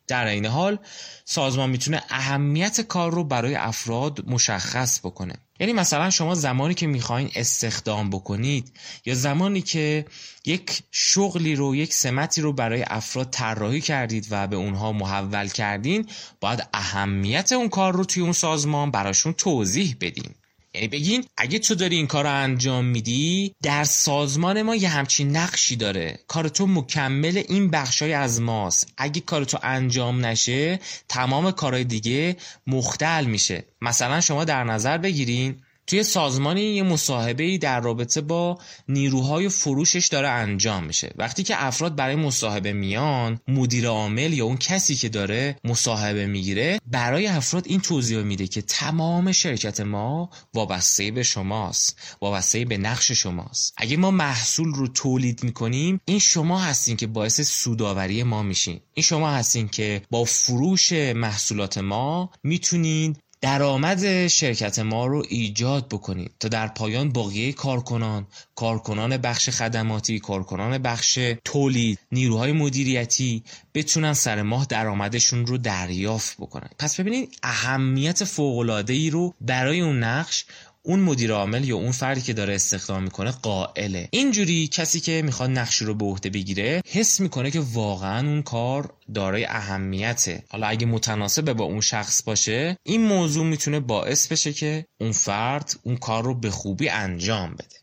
در 0.06 0.27
این 0.27 0.47
حال 0.47 0.79
سازمان 1.25 1.71
می‌تونه 1.71 2.03
اهمیت 2.09 2.81
کار 2.81 3.12
رو 3.12 3.25
برای 3.25 3.55
افراد 3.55 4.25
مشخص 4.27 5.01
بکنه. 5.01 5.35
یعنی 5.60 5.72
مثلا 5.72 6.10
شما 6.10 6.34
زمانی 6.34 6.75
که 6.75 6.87
می‌خواین 6.87 7.31
استخدام 7.34 8.10
بکنید 8.10 8.72
یا 9.05 9.14
زمانی 9.14 9.62
که 9.62 10.05
یک 10.44 10.82
شغلی 10.90 11.55
رو 11.55 11.76
یک 11.76 11.94
سمتی 11.94 12.40
رو 12.40 12.52
برای 12.52 12.84
افراد 12.87 13.31
طراحی 13.31 13.81
کردید 13.81 14.26
و 14.31 14.46
به 14.46 14.56
اونها 14.56 14.93
محول 14.93 15.49
کردین 15.49 16.06
باید 16.40 16.69
اهمیت 16.75 17.52
اون 17.52 17.69
کار 17.69 17.93
رو 17.93 18.05
توی 18.05 18.22
اون 18.22 18.32
سازمان 18.32 18.90
براشون 18.90 19.32
توضیح 19.32 19.96
بدین. 20.00 20.34
یعنی 20.79 20.89
بگین 20.89 21.25
اگه 21.37 21.59
تو 21.59 21.75
داری 21.75 21.97
این 21.97 22.07
کار 22.07 22.25
رو 22.25 22.32
انجام 22.32 22.85
میدی 22.85 23.55
در 23.63 23.85
سازمان 23.85 24.63
ما 24.63 24.77
یه 24.77 24.89
همچین 24.89 25.37
نقشی 25.37 25.77
داره. 25.77 26.19
کار 26.29 26.49
تو 26.49 26.67
مکمل 26.67 27.43
این 27.49 27.70
بخشای 27.70 28.13
از 28.13 28.41
ماست. 28.41 28.93
اگه 28.97 29.20
کار 29.20 29.44
تو 29.44 29.58
انجام 29.63 30.27
نشه 30.27 30.81
تمام 31.08 31.51
کارهای 31.51 31.85
دیگه 31.85 32.37
مختل 32.67 33.25
میشه. 33.25 33.65
مثلا 33.81 34.20
شما 34.20 34.44
در 34.44 34.65
نظر 34.65 34.99
بگیرین 34.99 35.56
توی 35.89 36.03
سازمانی 36.03 36.61
یه 36.61 36.83
مصاحبه 36.83 37.59
در 37.59 37.81
رابطه 37.81 38.21
با 38.21 38.59
نیروهای 38.89 39.49
فروشش 39.49 40.07
داره 40.07 40.29
انجام 40.29 40.85
میشه. 40.85 41.13
وقتی 41.17 41.43
که 41.43 41.65
افراد 41.65 41.97
برای 41.97 42.17
مصاحبه 42.17 42.73
میان 42.73 43.41
مدیر 43.49 43.87
عامل 43.87 44.33
یا 44.33 44.45
اون 44.45 44.57
کسی 44.57 44.95
که 44.95 45.09
داره 45.09 45.57
مصاحبه 45.65 46.27
می‌گیره 46.27 46.79
برای 46.87 47.27
افراد 47.27 47.67
این 47.67 47.81
توضیح 47.81 48.19
میده 48.19 48.47
که 48.47 48.63
تمام 48.63 49.33
شرکت 49.33 49.81
ما 49.81 50.31
وابسته 50.55 51.11
به 51.11 51.23
شماست 51.23 52.17
وابسته 52.21 52.65
به 52.65 52.79
نقش 52.79 53.13
شماست. 53.13 53.75
اگه 53.77 53.97
ما 53.97 54.11
محصول 54.11 54.75
رو 54.75 54.89
تولید 54.89 55.45
می‌کنیم 55.45 56.01
این 56.05 56.19
شما 56.19 56.59
هستین 56.59 56.97
که 56.97 57.07
باعث 57.07 57.41
سوداوری 57.41 58.23
ما 58.23 58.43
میشین. 58.43 58.81
این 58.95 59.05
شما 59.05 59.31
هستین 59.31 59.69
که 59.69 60.03
با 60.11 60.25
فروش 60.25 60.93
محصولات 60.93 61.79
ما 61.79 62.31
می‌تونین 62.43 63.17
درآمد 63.41 64.27
شرکت 64.27 64.79
ما 64.79 65.07
رو 65.07 65.25
ایجاد 65.29 65.89
بکنید 65.89 66.33
تا 66.41 66.49
در 66.49 66.69
پایان 66.69 67.13
باقیه 67.13 67.53
کارکنان 67.53 68.27
کارکنان 68.55 69.17
بخش 69.17 69.51
خدماتی 69.51 70.19
کارکنان 70.19 70.79
بخش 70.79 71.19
تولید 71.45 71.99
نیروهای 72.13 72.53
مدیریتی 72.53 73.43
بتونن 73.75 74.13
سر 74.13 74.43
ماه 74.43 74.67
درآمدشون 74.69 75.47
رو 75.47 75.59
دریافت 75.59 76.37
بکنن. 76.37 76.69
پس 76.79 77.01
ببینید 77.01 77.39
اهمیت 77.43 78.25
فوق 78.25 78.85
ای 78.89 79.11
رو 79.11 79.35
برای 79.41 79.81
اون 79.81 79.99
نقش 80.05 80.45
اون 80.89 81.01
مدیر 81.01 81.33
عامل 81.33 81.69
یا 81.69 81.77
اون 81.77 81.93
فردی 81.93 82.21
که 82.21 82.33
داره 82.33 82.55
استخدام 82.55 83.03
می‌کنه 83.03 83.31
قائله. 83.31 84.09
اینجوری 84.13 84.69
کسی 84.69 85.01
که 85.01 85.23
می‌خواد 85.25 85.51
نقش 85.51 85.77
رو 85.77 85.95
به 85.95 86.05
عهده 86.05 86.31
بگیره 86.31 86.83
حس 86.87 87.21
می‌کنه 87.21 87.51
که 87.51 87.61
واقعا 87.61 88.29
اون 88.29 88.43
کار 88.43 88.93
دارای 89.15 89.45
اهمیته. 89.45 90.45
حالا 90.49 90.67
اگه 90.67 90.87
متناسب 90.87 91.53
با 91.53 91.65
اون 91.65 91.81
شخص 91.81 92.23
باشه 92.23 92.77
این 92.83 93.07
موضوع 93.07 93.47
می‌تونه 93.47 93.81
باعث 93.81 94.29
بشه 94.29 94.53
که 94.53 94.87
اون 95.01 95.13
فرد 95.13 95.77
اون 95.83 95.97
کار 95.97 96.25
رو 96.25 96.35
به 96.35 96.51
خوبی 96.51 96.89
انجام 96.89 97.55
بده. 97.55 97.77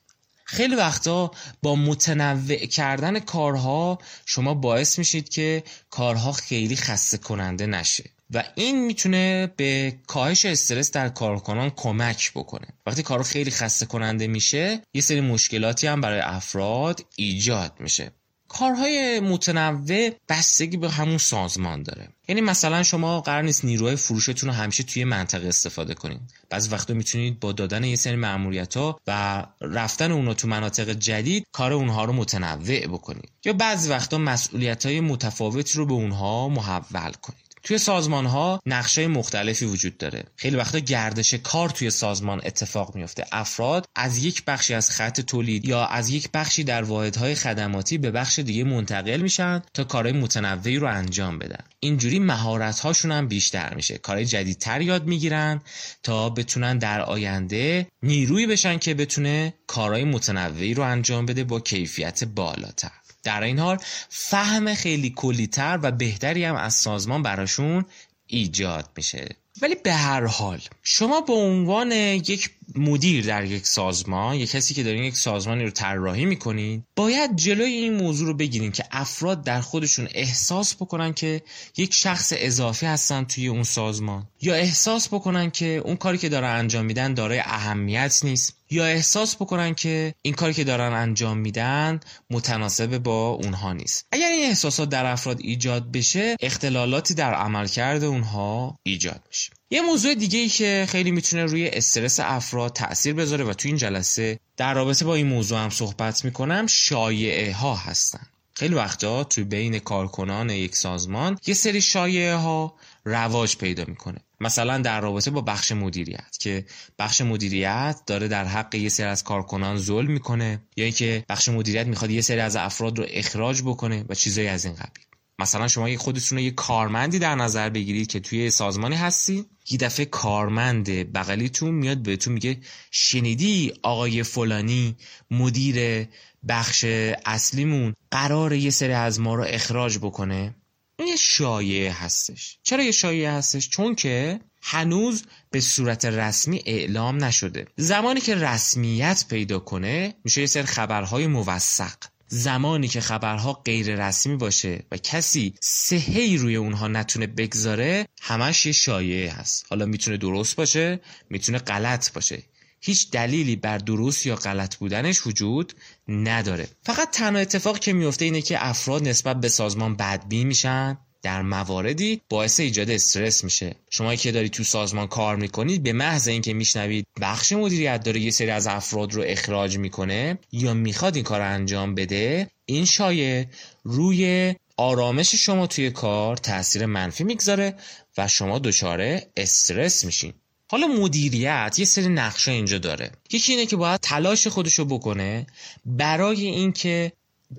خیلی 0.45 0.75
وقتا 0.75 1.31
با 1.61 1.75
متنوع 1.75 2.55
کردن 2.55 3.19
کارها 3.19 3.99
شما 4.25 4.53
باعث 4.53 4.99
میشید 4.99 5.29
که 5.29 5.63
کارها 5.89 6.31
خیلی 6.31 6.75
خسته 6.75 7.17
کننده 7.17 7.65
نشه. 7.65 8.14
و 8.33 8.43
این 8.55 8.85
می‌تونه 8.85 9.53
به 9.57 9.97
کاهش 10.07 10.45
استرس 10.45 10.91
در 10.91 11.09
کارکنان 11.09 11.69
کمک 11.69 12.31
بکنه. 12.35 12.67
وقتی 12.85 13.03
کارو 13.03 13.23
خیلی 13.23 13.51
خسته 13.51 13.85
کننده 13.85 14.27
میشه 14.27 14.81
یه 14.93 15.01
سری 15.01 15.21
مشکلاتی 15.21 15.87
هم 15.87 16.01
برای 16.01 16.19
افراد 16.19 17.05
ایجاد 17.15 17.73
میشه. 17.79 18.11
کارهای 18.47 19.19
متنوع 19.19 20.09
بستگی 20.29 20.77
به 20.77 20.89
همون 20.89 21.17
سازمان 21.17 21.83
داره. 21.83 22.07
یعنی 22.27 22.41
مثلا 22.41 22.83
شما 22.83 23.21
قرار 23.21 23.41
نیست 23.41 23.65
نیروهای 23.65 23.95
فروشتون 23.95 24.49
رو 24.49 24.55
همیشه 24.55 24.83
توی 24.83 25.03
منطقه 25.03 25.47
استفاده 25.47 25.93
کنید 25.93 26.21
بعضی 26.49 26.69
وقتا 26.69 26.93
می‌تونید 26.93 27.39
با 27.39 27.51
دادن 27.51 27.83
یه 27.83 27.95
سری 27.95 28.15
مأموریت 28.15 28.77
ها 28.77 28.99
و 29.07 29.45
رفتن 29.61 30.11
اونا 30.11 30.33
تو 30.33 30.47
مناطق 30.47 30.89
جدید 30.93 31.47
کار 31.51 31.73
اونها 31.73 32.05
رو 32.05 32.13
متنوع 32.13 32.87
بکنید. 32.87 33.29
یا 33.45 33.53
بعضی 33.53 33.89
وقتا 33.89 34.17
مسئولیت 34.17 34.85
های 34.85 34.99
متفاوت 34.99 35.71
رو 35.71 35.85
به 35.85 35.93
اونها 35.93 36.49
محول 36.49 37.11
کنید. 37.11 37.44
توی 37.65 37.77
سازمان 37.77 38.25
ها 38.25 38.61
نقشه 38.65 39.07
مختلفی 39.07 39.65
وجود 39.65 39.97
داره. 39.97 40.23
خیلی 40.35 40.55
وقتا 40.55 40.79
گردش 40.79 41.33
کار 41.33 41.69
توی 41.69 41.89
سازمان 41.89 42.41
اتفاق 42.45 42.95
میفته 42.95 43.25
افراد 43.31 43.85
از 43.95 44.25
یک 44.25 44.45
بخشی 44.45 44.73
از 44.73 44.89
خط 44.89 45.21
تولید 45.21 45.65
یا 45.65 45.85
از 45.85 46.09
یک 46.09 46.29
بخشی 46.33 46.63
در 46.63 46.83
واحدهای 46.83 47.35
خدماتی 47.35 47.97
به 47.97 48.11
بخش 48.11 48.39
دیگه 48.39 48.63
منتقل 48.63 49.21
میشن 49.21 49.61
تا 49.73 49.83
کارهای 49.83 50.13
متنوعی 50.13 50.77
رو 50.77 50.87
انجام 50.87 51.39
بدن. 51.39 51.63
اینجوری 51.79 52.19
مهارت 52.19 52.79
هاشون 52.79 53.11
هم 53.11 53.27
بیشتر 53.27 53.73
میشه. 53.73 53.97
کارهای 53.97 54.25
جدیدتر 54.25 54.81
یاد 54.81 55.05
می‌گیرن 55.05 55.61
تا 56.03 56.29
بتونن 56.29 56.77
در 56.77 57.01
آینده 57.01 57.87
نیروی 58.03 58.47
بشن 58.47 58.77
که 58.77 58.93
بتونه 58.93 59.53
کارهای 59.67 60.03
متنوعی 60.03 60.73
رو 60.73 60.83
انجام 60.83 61.25
بده 61.25 61.43
با 61.43 61.59
کیفیت 61.59 62.23
بالاتر. 62.23 63.04
در 63.25 63.43
این 63.43 63.59
حال 63.59 63.77
فهم 64.09 64.73
خیلی 64.73 65.09
کلیتر 65.09 65.79
و 65.83 65.91
بهتری 65.91 66.43
هم 66.43 66.55
از 66.55 66.73
سازمان 66.73 67.23
براشون 67.23 67.85
ایجاد 68.27 68.89
میشه. 68.97 69.29
ولی 69.61 69.75
به 69.75 69.93
هر 69.93 70.25
حال 70.25 70.61
شما 70.83 71.21
به 71.21 71.33
عنوان 71.33 71.91
یک 71.91 72.49
مدیر 72.75 73.25
در 73.25 73.45
یک 73.45 73.67
سازمان 73.67 74.35
یک 74.35 74.51
کسی 74.51 74.73
که 74.73 74.83
دارین 74.83 75.03
یک 75.03 75.17
سازمانی 75.17 75.63
رو 75.63 75.69
طراحی 75.69 76.25
می‌کنید 76.25 76.83
باید 76.95 77.35
جلوی 77.35 77.71
این 77.71 77.93
موضوع 77.93 78.27
رو 78.27 78.33
بگیرین 78.33 78.71
که 78.71 78.83
افراد 78.91 79.43
در 79.43 79.61
خودشون 79.61 80.07
احساس 80.13 80.75
بکنن 80.75 81.13
که 81.13 81.41
یک 81.77 81.93
شخص 81.93 82.33
اضافی 82.35 82.85
هستن 82.85 83.23
توی 83.23 83.47
اون 83.47 83.63
سازمان 83.63 84.27
یا 84.41 84.53
احساس 84.55 85.07
بکنن 85.07 85.51
که 85.51 85.81
اون 85.85 85.95
کاری 85.95 86.17
که 86.17 86.29
دارن 86.29 86.57
انجام 86.57 86.85
میدن 86.85 87.13
دارای 87.13 87.39
اهمیت 87.39 88.19
نیست 88.23 88.53
یا 88.69 88.85
احساس 88.85 89.35
بکنن 89.35 89.75
که 89.75 90.13
این 90.21 90.33
کاری 90.33 90.53
که 90.53 90.63
دارن 90.63 90.93
انجام 90.93 91.37
میدن 91.37 91.99
متناسب 92.29 92.97
با 92.97 93.29
اونها 93.29 93.73
نیست. 93.73 94.07
اگر 94.11 94.27
این 94.27 94.49
احساسات 94.49 94.89
در 94.89 95.05
افراد 95.05 95.39
ایجاد 95.39 95.91
بشه 95.91 96.35
اختلالاتی 96.39 97.13
در 97.13 97.33
عملکرد 97.33 98.03
اونها 98.03 98.79
ایجاد 98.83 99.21
میشه. 99.27 99.44
یه 99.69 99.81
موضوع 99.81 100.15
دیگه 100.15 100.39
ای 100.39 100.49
که 100.49 100.85
خیلی 100.89 101.11
می‌تونه 101.11 101.45
روی 101.45 101.67
استرس 101.67 102.19
افراد 102.19 102.73
تاثیر 102.73 103.13
بذاره 103.13 103.43
و 103.43 103.53
تو 103.53 103.67
این 103.67 103.77
جلسه 103.77 104.39
در 104.57 104.73
رابطه 104.73 105.05
با 105.05 105.15
این 105.15 105.27
موضوع 105.27 105.59
هم 105.59 105.69
صحبت 105.69 106.25
می‌کنم 106.25 106.67
شایعه 106.67 107.53
ها 107.53 107.75
هستن. 107.75 108.27
خیلی 108.53 108.75
وقتا 108.75 109.23
توی 109.23 109.43
بین 109.43 109.79
کارکنان 109.79 110.49
یک 110.49 110.75
سازمان 110.75 111.39
یه 111.47 111.53
سری 111.53 111.81
شایعه 111.81 112.35
ها 112.35 112.75
رواج 113.05 113.57
پیدا 113.57 113.83
می‌کنه. 113.87 114.17
مثلا 114.39 114.77
در 114.77 115.01
رابطه 115.01 115.31
با 115.31 115.41
بخش 115.41 115.71
مدیریت 115.71 116.37
که 116.39 116.65
بخش 116.99 117.21
مدیریت 117.21 117.99
داره 118.07 118.27
در 118.27 118.45
حق 118.45 118.75
یه 118.75 118.89
سری 118.89 119.05
از 119.05 119.23
کارکنان 119.23 119.77
ظلم 119.77 120.11
می‌کنه 120.11 120.61
یا 120.75 120.83
اینکه 120.85 121.25
بخش 121.29 121.49
مدیریت 121.49 121.87
می‌خواد 121.87 122.11
یه 122.11 122.21
سری 122.21 122.39
از 122.39 122.55
افراد 122.55 122.97
رو 122.99 123.05
اخراج 123.09 123.61
بکنه 123.61 124.05
و 124.09 124.15
چیزایی 124.15 124.47
از 124.47 124.65
این 124.65 124.73
قبیل. 124.73 125.04
مثلا 125.39 125.67
شما 125.67 125.97
خودتون 125.97 126.39
یه 126.39 126.51
کارمندی 126.51 127.19
در 127.19 127.35
نظر 127.35 127.69
بگیرید 127.69 128.07
که 128.07 128.19
توی 128.19 128.49
سازمانی 128.49 128.95
هستی 128.95 129.45
یه 129.69 129.77
دفعه 129.77 130.05
کارمند 130.05 130.89
بغلیتون 130.89 131.71
میاد 131.71 131.97
بهتون 131.97 132.33
میگه 132.33 132.57
شنیدی 132.91 133.73
آقای 133.83 134.23
فلانی 134.23 134.95
مدیر 135.31 136.07
بخش 136.47 136.85
اصلیمون 137.25 137.93
قرار 138.11 138.53
یه 138.53 138.69
سری 138.69 138.93
از 138.93 139.19
ما 139.19 139.35
رو 139.35 139.43
اخراج 139.47 139.97
بکنه؟ 139.97 140.55
این 140.99 141.07
یه 141.07 141.15
شایعه 141.15 141.91
هستش. 141.91 142.57
چرا 142.63 142.83
یه 142.83 142.91
شایعه 142.91 143.31
هستش؟ 143.31 143.69
چون 143.69 143.95
که 143.95 144.39
هنوز 144.61 145.23
به 145.51 145.59
صورت 145.59 146.05
رسمی 146.05 146.61
اعلام 146.65 147.23
نشده. 147.23 147.67
زمانی 147.77 148.21
که 148.21 148.35
رسمیت 148.35 149.25
پیدا 149.29 149.59
کنه 149.59 150.15
میشه 150.23 150.41
یه 150.41 150.47
سری 150.47 150.63
خبرهای 150.63 151.27
موثق. 151.27 151.95
زمانی 152.27 152.87
که 152.87 153.01
خبرها 153.01 153.53
غیر 153.53 154.07
رسمی 154.07 154.35
باشه 154.35 154.83
و 154.91 154.97
کسی 154.97 155.53
سهی 155.61 156.37
روی 156.37 156.55
اونها 156.55 156.87
نتونه 156.87 157.27
بگذاره 157.27 158.07
همش 158.21 158.65
یه 158.65 158.71
شایعه 158.71 159.31
هست. 159.31 159.65
حالا 159.69 159.85
می‌تونه 159.85 160.17
درست 160.17 160.55
باشه 160.55 160.99
می‌تونه 161.29 161.57
غلط 161.57 162.13
باشه. 162.13 162.43
هیچ 162.81 163.11
دلیلی 163.11 163.55
بر 163.55 163.77
درست 163.77 164.25
یا 164.25 164.35
غلط 164.35 164.75
بودنش 164.75 165.27
وجود 165.27 165.73
نداره. 166.07 166.67
فقط 166.83 167.11
تنها 167.11 167.41
اتفاق 167.41 167.79
که 167.79 167.93
میفته 167.93 168.25
اینه 168.25 168.41
که 168.41 168.67
افراد 168.67 169.07
نسبت 169.07 169.39
به 169.39 169.49
سازمان 169.49 169.95
بدبین 169.95 170.47
میشن. 170.47 170.97
در 171.25 171.41
مواردی 171.41 172.21
باعث 172.29 172.59
ایجاد 172.59 172.89
استرس 172.89 173.43
میشه. 173.43 173.75
شما 173.89 174.15
که 174.15 174.31
دارید 174.31 174.51
تو 174.51 174.63
سازمان 174.63 175.07
کار 175.07 175.35
می‌کنید 175.35 175.83
به 175.83 175.93
محض 175.93 176.27
اینکه 176.27 176.53
میشنوید 176.53 177.07
بخش 177.21 177.53
مدیریت 177.53 178.03
داره 178.03 178.19
یه 178.19 178.31
سری 178.31 178.49
از 178.49 178.67
افراد 178.67 179.13
رو 179.13 179.23
اخراج 179.25 179.77
می‌کنه 179.77 180.37
یا 180.51 180.73
می‌خواد 180.73 181.15
این 181.15 181.23
کار 181.23 181.39
رو 181.39 181.53
انجام 181.53 181.95
بده 181.95 182.47
این 182.65 182.85
شایع 182.85 183.45
روی 183.83 184.55
آرامش 184.77 185.35
شما 185.35 185.67
توی 185.67 185.91
کار 185.91 186.37
تاثیر 186.37 186.85
منفی 186.85 187.23
می‌گذاره 187.23 187.75
و 188.17 188.27
شما 188.27 188.59
دچار 188.59 189.19
استرس 189.37 190.05
میشین. 190.05 190.33
حالا 190.71 190.87
مدیریت 190.87 191.75
یه 191.77 191.85
سری 191.85 192.07
نقشه 192.07 192.51
اینجا 192.51 192.77
داره. 192.77 193.11
یکی 193.31 193.53
اینه 193.53 193.65
که 193.65 193.75
باید 193.75 193.99
تلاش 194.01 194.47
خودشو 194.47 194.85
بکنه 194.85 195.47
برای 195.85 196.45
اینکه 196.45 197.11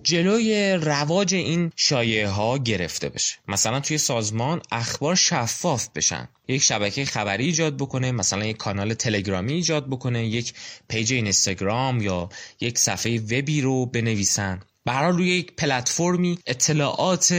جلوی 0.03 0.73
رواج 0.73 1.35
این 1.35 1.73
شایعه 1.77 2.29
ها 2.29 2.59
گرفته 2.59 3.09
بشه. 3.09 3.37
مثلا 3.49 3.81
توی 3.81 3.99
سازمان 3.99 4.63
اخبار 4.73 5.15
شفاف 5.15 5.89
بشن. 5.95 6.29
یک 6.49 6.63
شبکه 6.63 7.05
خبری 7.05 7.45
ایجاد 7.45 7.77
بکنه 7.77 8.13
مثلا 8.13 8.45
یک 8.45 8.57
کانال 8.57 8.95
تلگرامی 8.95 9.53
ایجاد 9.53 9.87
بکنه 9.87 10.27
یک 10.27 10.55
پیج 10.89 11.13
اینستاگرام 11.13 12.01
یا 12.01 12.29
یک 12.61 12.79
صفحه 12.79 13.19
وبی 13.19 13.61
رو 13.61 13.87
بنویسن. 13.87 14.61
برای 14.85 15.13
روی 15.13 15.29
یک 15.29 15.53
پلتفرمی 15.57 16.39
اطلاعات 16.47 17.33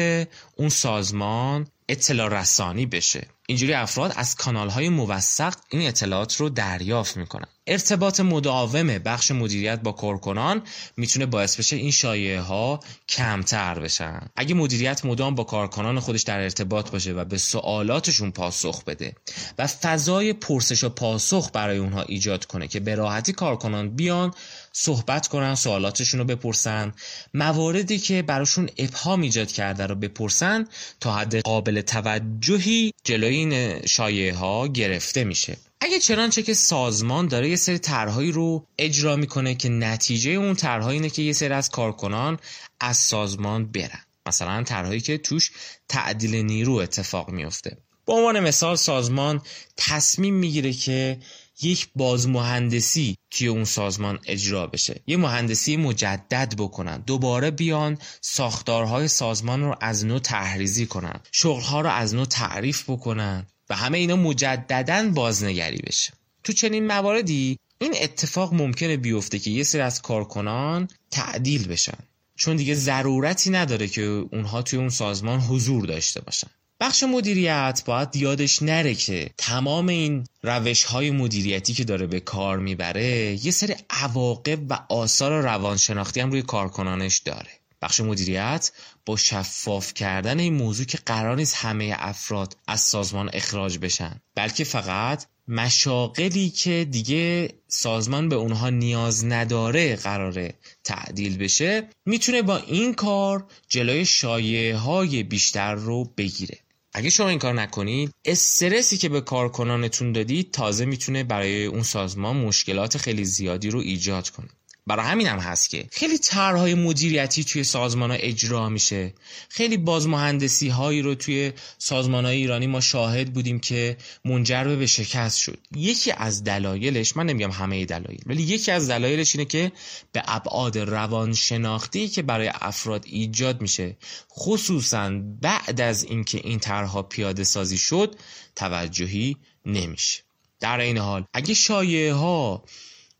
اون 0.55 0.69
سازمان 0.69 1.67
اطلاع 1.89 2.41
رسانی 2.41 2.85
بشه. 2.85 3.27
اینجوری 3.49 3.73
افراد 3.73 4.13
از 4.15 4.35
کانال 4.35 4.69
های 4.69 4.89
موثق 4.89 5.53
این 5.69 5.87
اطلاعات 5.87 6.35
رو 6.35 6.49
دریافت 6.49 7.17
می‌کنن. 7.17 7.47
ارتباط 7.67 8.19
مداوم 8.19 8.97
بخش 8.97 9.31
مدیریت 9.31 9.79
با 9.79 9.91
کارکنان 9.91 10.61
می‌تونه 10.97 11.25
باعث 11.25 11.57
بشه 11.57 11.75
این 11.75 11.91
شایعه 11.91 12.41
ها 12.41 12.79
کمتر 13.09 13.79
بشن. 13.79 14.19
اگه 14.35 14.55
مدیریت 14.55 15.05
مدام 15.05 15.35
با 15.35 15.43
کارکنان 15.43 15.99
خودش 15.99 16.21
در 16.21 16.39
ارتباط 16.39 16.91
باشه 16.91 17.13
و 17.13 17.25
به 17.25 17.37
سوالاتشون 17.37 18.31
پاسخ 18.31 18.83
بده 18.83 19.15
و 19.57 19.67
فضای 19.67 20.33
پرسش 20.33 20.83
و 20.83 20.89
پاسخ 20.89 21.49
برای 21.53 21.77
اونها 21.77 22.01
ایجاد 22.01 22.45
کنه 22.45 22.67
که 22.67 22.79
به 22.79 22.95
راحتی 22.95 23.33
کارکنان 23.33 23.89
بیان 23.89 24.33
صحبت 24.79 25.27
کنن 25.27 25.55
سوالاتشون 25.55 26.19
رو 26.19 26.25
بپرسن. 26.25 26.93
مواردی 27.33 27.99
که 27.99 28.21
براشون 28.21 28.69
ابهام 28.77 29.21
ایجاد 29.21 29.51
کرده 29.51 29.85
رو 29.85 29.95
بپرسن 29.95 30.67
تا 30.99 31.15
حد 31.15 31.41
قابل 31.41 31.81
توجهی 31.81 32.93
جلوی 33.03 33.35
این 33.35 33.85
شایعه 33.85 34.35
ها 34.35 34.67
گرفته 34.67 35.23
میشه. 35.23 35.57
اگه 35.81 35.99
چنانچه 35.99 36.43
که 36.43 36.53
سازمان 36.53 37.27
داره 37.27 37.49
یه 37.49 37.55
سری 37.55 37.77
طرحهایی 37.77 38.31
رو 38.31 38.67
اجرا 38.77 39.15
می‌کنه 39.15 39.55
که 39.55 39.69
نتیجه 39.69 40.31
اون 40.31 40.55
طرحهایی 40.55 40.99
اینه 40.99 41.09
که 41.09 41.21
یه 41.21 41.33
سری 41.33 41.53
از 41.53 41.69
کارکنان 41.69 42.39
از 42.79 42.97
سازمان 42.97 43.71
برن. 43.71 44.01
مثلا 44.25 44.63
طرحهایی 44.63 45.01
که 45.01 45.17
توش 45.17 45.51
تعدیل 45.87 46.35
نیرو 46.35 46.73
اتفاق 46.73 47.29
میفته 47.29 47.77
به 48.05 48.13
عنوان 48.13 48.39
مثال 48.39 48.75
سازمان 48.75 49.41
تصمیم 49.77 50.33
می‌گیره 50.33 50.73
که 50.73 51.19
یک 51.61 51.89
بازمهندسی 51.95 53.17
توی 53.31 53.47
اون 53.47 53.63
سازمان 53.63 54.19
اجرا 54.25 54.67
بشه. 54.67 55.01
یه 55.07 55.17
مهندسی 55.17 55.77
مجدد 55.77 56.53
بکنن. 56.57 56.97
دوباره 56.97 57.51
بیان 57.51 57.97
ساختارهای 58.21 59.07
سازمان 59.07 59.63
رو 59.63 59.75
از 59.81 60.05
نو 60.05 60.19
تحریزی 60.19 60.85
کنن. 60.85 61.19
شغلها 61.31 61.81
رو 61.81 61.89
از 61.89 62.15
نو 62.15 62.25
تعریف 62.25 62.89
بکنن 62.89 63.47
و 63.69 63.75
همه 63.75 63.97
اینا 63.97 64.15
مجددا 64.15 65.11
بازنگری 65.15 65.77
بشه. 65.77 66.13
تو 66.43 66.53
چنین 66.53 66.87
مواردی 66.87 67.57
این 67.79 67.93
اتفاق 68.01 68.53
ممکنه 68.53 68.97
بیفته 68.97 69.39
که 69.39 69.51
یه 69.51 69.63
سری 69.63 69.81
از 69.81 70.01
کارکنان 70.01 70.87
تعدیل 71.11 71.67
بشن. 71.67 71.97
چون 72.35 72.55
دیگه 72.55 72.75
ضرورتی 72.75 73.49
نداره 73.49 73.87
که 73.87 74.01
اونها 74.01 74.61
توی 74.61 74.79
اون 74.79 74.89
سازمان 74.89 75.39
حضور 75.39 75.85
داشته 75.85 76.21
باشن. 76.21 76.47
بخش 76.79 77.03
مدیریت 77.03 77.81
باید 77.85 78.15
یادش 78.15 78.61
نره 78.61 78.95
که 78.95 79.29
تمام 79.37 79.87
این 79.87 80.27
روش 80.43 80.83
های 80.83 81.11
مدیریتی 81.11 81.73
که 81.73 81.83
داره 81.83 82.07
به 82.07 82.19
کار 82.19 82.59
می‌بره 82.59 83.45
یه 83.45 83.51
سری 83.51 83.75
عواقب 83.89 84.71
و 84.71 84.79
آثار 84.89 85.41
روانشناختی 85.41 86.19
هم 86.19 86.31
روی 86.31 86.41
کارکنانش 86.41 87.17
داره. 87.17 87.49
بخش 87.81 88.01
مدیریت 88.01 88.71
با 89.05 89.17
شفاف 89.17 89.93
کردن 89.93 90.39
این 90.39 90.53
موضوع 90.53 90.85
که 90.85 90.97
قرار 91.05 91.35
نیست 91.35 91.55
همه 91.55 91.95
افراد 91.97 92.57
از 92.67 92.81
سازمان 92.81 93.29
اخراج 93.33 93.77
بشن 93.77 94.21
بلکه 94.35 94.63
فقط 94.63 95.25
مشاقلی 95.47 96.49
که 96.49 96.87
دیگه 96.91 97.53
سازمان 97.67 98.29
به 98.29 98.35
اونها 98.35 98.69
نیاز 98.69 99.25
نداره 99.25 99.95
قراره 99.95 100.53
تعدیل 100.83 101.37
بشه 101.37 101.89
می‌تونه 102.05 102.41
با 102.41 102.57
این 102.57 102.93
کار 102.93 103.45
جلوی 103.69 104.05
شایعه 104.05 104.77
های 104.77 105.23
بیشتر 105.23 105.75
رو 105.75 106.03
بگیره. 106.17 106.57
اگه 106.97 107.09
شما 107.09 107.29
این 107.29 107.39
کار 107.39 107.53
نکنید 107.53 108.11
استرسی 108.25 108.97
که 108.97 109.09
به 109.09 109.21
کارکنانتون 109.21 110.11
دادید 110.11 110.51
تازه 110.51 110.85
می‌تونه 110.85 111.23
برای 111.23 111.65
اون 111.65 111.83
سازمان 111.83 112.37
مشکلات 112.37 112.97
خیلی 112.97 113.25
زیادی 113.25 113.69
رو 113.69 113.79
ایجاد 113.79 114.29
کنه. 114.29 114.49
برای 114.87 115.05
همین 115.05 115.27
هم 115.27 115.39
هست 115.39 115.69
که 115.69 115.87
خیلی 115.91 116.17
طرحهای 116.17 116.73
مدیریتی 116.73 117.43
توی 117.43 117.63
سازمان 117.63 118.11
ها 118.11 118.17
اجرا 118.17 118.69
میشه. 118.69 119.13
خیلی 119.49 119.77
بازمهندسی 119.77 120.67
هایی 120.69 121.01
رو 121.01 121.15
توی 121.15 121.53
سازمان 121.77 122.25
های 122.25 122.35
ایرانی 122.37 122.67
ما 122.67 122.79
شاهد 122.79 123.33
بودیم 123.33 123.59
که 123.59 123.97
منجر 124.25 124.75
به 124.75 124.85
شکست 124.85 125.37
شد. 125.37 125.57
یکی 125.75 126.11
از 126.11 126.43
دلایلش 126.43 127.17
من 127.17 127.25
نمیگم 127.25 127.51
همه 127.51 127.85
دلایل 127.85 128.19
ولی 128.25 128.43
یکی 128.43 128.71
از 128.71 128.89
دلایلش 128.89 129.35
اینه 129.35 129.45
که 129.45 129.71
به 130.11 130.23
ابعاد 130.25 130.77
روانشناختی 130.77 132.07
که 132.07 132.21
برای 132.21 132.51
افراد 132.61 133.03
ایجاد 133.07 133.61
میشه 133.61 133.97
خصوصا 134.31 135.11
بعد 135.41 135.81
از 135.81 136.03
اینکه 136.03 136.37
این 136.43 136.59
طرحها 136.59 137.03
پیاده 137.03 137.43
سازی 137.43 137.77
شد 137.77 138.15
توجهی 138.55 139.37
نمیشه. 139.65 140.23
در 140.59 140.79
این 140.79 140.97
حال 140.97 141.25
اگه 141.33 141.53
شایعه 141.53 142.13
ها 142.13 142.63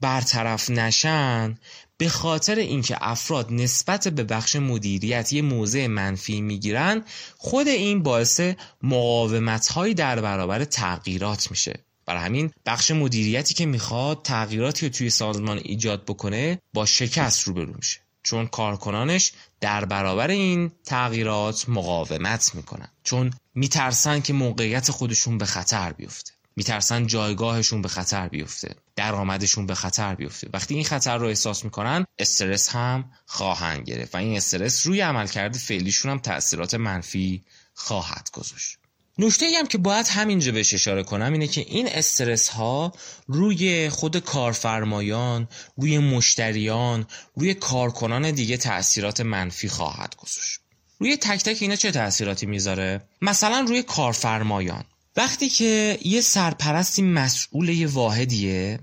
برطرف 0.02 0.70
نشن 0.70 1.58
به 1.98 2.10
خاطر 2.10 2.56
اینکه 2.56 2.98
افراد 3.02 3.54
نسبت 3.54 4.08
به 4.08 4.24
بخش 4.24 4.56
مدیریت 4.56 5.34
یه 5.34 5.42
موضع 5.42 5.88
منفی 5.88 6.42
می‌گیرن 6.42 7.04
خود 7.38 7.68
این 7.68 8.04
باعث 8.04 8.42
مقاومت 8.82 9.68
هایی 9.68 9.94
در 9.94 10.22
برابر 10.22 10.64
تغییرات 10.64 11.52
میشه. 11.52 11.80
برای 12.06 12.22
همین 12.22 12.52
بخش 12.66 12.92
مدیریتی 12.92 13.54
که 13.54 13.66
می‌خواد 13.66 14.22
تغییراتی 14.22 14.86
رو 14.86 14.92
توی 14.92 15.10
سازمان 15.10 15.58
ایجاد 15.58 16.06
بکنه 16.06 16.62
با 16.74 16.86
شکست 16.86 17.44
روبرو 17.44 17.74
میشه. 17.76 18.00
چون 18.24 18.48
کارکنانش 18.48 19.32
در 19.62 19.86
برابر 19.86 20.28
این 20.28 20.72
تغییرات 20.86 21.70
مقاومت 21.70 22.56
می‌کنن. 22.56 22.88
چون 23.04 23.34
میترسن 23.56 24.20
که 24.22 24.34
موقعیت 24.34 24.92
خودشون 24.92 25.38
به 25.38 25.46
خطر 25.46 25.92
بیفته. 25.94 26.37
میترسن 26.58 27.08
جایگاهشون 27.08 27.82
به 27.82 27.88
خطر 27.88 28.28
بیفته 28.28 28.76
درآمدشون 28.96 29.66
به 29.66 29.76
خطر 29.76 30.16
بیفته 30.16 30.50
وقتی 30.54 30.76
این 30.76 30.84
خطر 30.84 31.18
رو 31.18 31.28
احساس 31.28 31.64
می‌کنن 31.64 32.06
استرس 32.20 32.70
هم 32.70 33.12
خواهند 33.26 33.86
گرفت 33.86 34.16
و 34.16 34.18
این 34.18 34.38
استرس 34.38 34.88
روی 34.88 35.02
عملکرد 35.02 35.58
فعلیشون 35.58 36.12
هم 36.12 36.20
تاثیرات 36.20 36.74
منفی 36.74 37.44
خواهد 37.74 38.30
گذاشت 38.34 38.78
نکته 39.18 39.46
هم 39.60 39.68
که 39.68 39.78
باید 39.78 40.08
همینجا 40.08 40.52
بهش 40.52 40.74
اشاره 40.74 41.04
کنم 41.04 41.34
اینه 41.34 41.48
که 41.48 41.62
این 41.62 41.88
استرس 41.88 42.50
ها 42.50 42.92
روی 43.28 43.90
خود 43.90 44.18
کارفرمایان، 44.18 45.48
روی 45.78 45.98
مشتریان، 46.00 47.06
روی 47.36 47.54
کارکنان 47.54 48.32
دیگه 48.32 48.58
تاثیرات 48.58 49.22
منفی 49.22 49.70
خواهد 49.70 50.16
گذاشت. 50.16 50.60
روی 51.00 51.18
تک 51.18 51.44
تک 51.44 51.58
اینا 51.62 51.76
چه 51.76 51.92
تاثیراتی 51.92 52.46
می‌ذاره؟ 52.46 53.02
مثلا 53.22 53.66
روی 53.68 53.84
کارفرمایان 53.84 54.84
وقتی 55.18 55.50
که 55.50 56.00
یه 56.06 56.22
سرپرستی 56.22 57.02
مسئول 57.02 57.70
یه 57.70 57.88
واحدیه 57.88 58.80